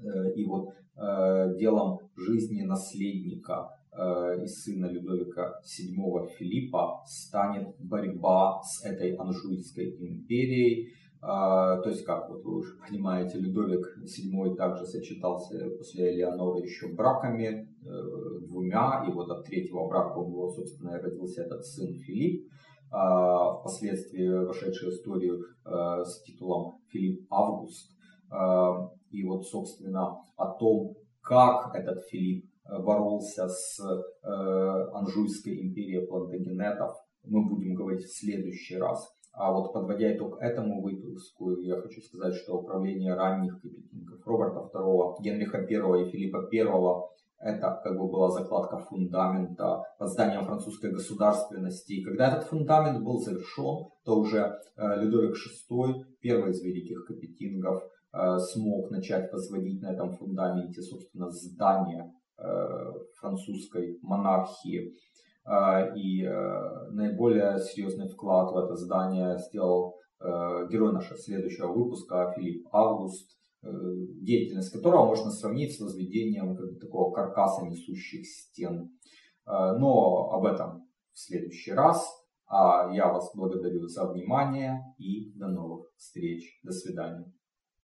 Э, 0.00 0.32
и 0.34 0.44
вот 0.44 0.70
э, 0.96 1.56
делом 1.58 1.98
жизни 2.16 2.62
наследника 2.62 3.68
и 4.44 4.46
сына 4.46 4.86
Людовика 4.86 5.60
VII 5.64 6.28
Филиппа 6.38 7.02
станет 7.04 7.74
борьба 7.80 8.62
с 8.62 8.84
этой 8.84 9.16
Анжуйской 9.16 9.96
империей, 9.98 10.92
то 11.20 11.82
есть, 11.84 12.04
как 12.04 12.28
вот 12.30 12.44
вы 12.44 12.58
уже 12.58 12.76
понимаете, 12.76 13.38
Людовик 13.38 13.98
VII 14.04 14.54
также 14.54 14.86
сочетался 14.86 15.68
после 15.76 16.14
Элеоноры 16.14 16.64
еще 16.64 16.88
браками 16.94 17.68
э, 17.84 18.46
двумя, 18.46 19.04
и 19.08 19.10
вот 19.10 19.28
от 19.30 19.44
третьего 19.44 19.88
брака 19.88 20.18
у 20.18 20.28
него, 20.28 20.48
собственно, 20.50 21.00
родился 21.00 21.42
этот 21.42 21.66
сын 21.66 21.92
Филипп, 21.92 22.46
э, 22.46 22.96
впоследствии 23.60 24.28
вошедший 24.28 24.90
в 24.90 24.92
историю 24.92 25.40
э, 25.64 26.04
с 26.04 26.22
титулом 26.22 26.78
Филипп 26.92 27.26
Август. 27.30 27.96
Э, 29.10 29.16
и 29.16 29.24
вот, 29.24 29.46
собственно, 29.46 30.18
о 30.36 30.46
том, 30.58 30.96
как 31.20 31.74
этот 31.74 32.04
Филипп 32.06 32.46
боролся 32.64 33.48
с 33.48 33.80
Анжуйской 34.22 35.62
империей 35.62 36.06
плантагенетов, 36.06 36.92
мы 37.24 37.48
будем 37.48 37.74
говорить 37.74 38.04
в 38.04 38.18
следующий 38.18 38.76
раз. 38.76 39.08
А 39.32 39.52
вот 39.52 39.72
подводя 39.72 40.14
итог 40.14 40.38
этому 40.40 40.82
выпуску, 40.82 41.56
я 41.60 41.80
хочу 41.80 42.00
сказать, 42.02 42.34
что 42.34 42.58
управление 42.58 43.14
ранних 43.14 43.60
капитингов 43.62 44.26
Роберта 44.26 44.68
II, 44.74 45.22
Генриха 45.22 45.58
I 45.58 46.02
и 46.02 46.10
Филиппа 46.10 46.48
I 46.52 46.64
это 47.40 47.80
как 47.84 47.96
бы 47.96 48.08
была 48.08 48.30
закладка 48.30 48.78
фундамента 48.78 49.84
под 49.98 50.08
зданием 50.08 50.44
французской 50.44 50.90
государственности. 50.90 51.92
И 51.92 52.04
когда 52.04 52.32
этот 52.32 52.48
фундамент 52.48 53.04
был 53.04 53.18
завершен, 53.20 53.90
то 54.04 54.18
уже 54.18 54.58
э, 54.76 55.00
Людовик 55.00 55.36
VI, 55.70 56.04
первый 56.20 56.50
из 56.50 56.60
великих 56.62 57.06
капетингов, 57.06 57.80
э, 57.84 57.86
смог 58.38 58.90
начать 58.90 59.32
возводить 59.32 59.80
на 59.80 59.92
этом 59.92 60.12
фундаменте, 60.12 60.82
собственно, 60.82 61.30
здание 61.30 62.12
э, 62.38 62.44
французской 63.20 63.98
монархии. 64.02 64.92
И 65.96 66.24
наиболее 66.90 67.58
серьезный 67.58 68.06
вклад 68.06 68.52
в 68.52 68.56
это 68.58 68.76
здание 68.76 69.38
сделал 69.38 69.94
герой 70.20 70.92
нашего 70.92 71.18
следующего 71.18 71.72
выпуска 71.72 72.34
Филипп 72.36 72.66
Август, 72.70 73.38
Э, 73.60 73.68
деятельность 74.22 74.70
которого 74.70 75.06
можно 75.06 75.30
сравнить 75.32 75.76
с 75.76 75.80
возведением 75.80 76.56
как 76.56 76.74
бы, 76.74 76.78
такого 76.78 77.12
каркаса 77.12 77.66
несущих 77.66 78.24
стен. 78.26 78.90
Э, 79.46 79.76
но 79.76 80.30
об 80.30 80.46
этом 80.46 80.88
в 81.12 81.18
следующий 81.18 81.72
раз. 81.72 82.06
А 82.46 82.90
я 82.94 83.12
вас 83.12 83.30
благодарю 83.34 83.86
за 83.88 84.10
внимание 84.10 84.80
и 84.96 85.32
до 85.34 85.48
новых 85.48 85.90
встреч. 85.96 86.60
До 86.62 86.72
свидания. 86.72 87.30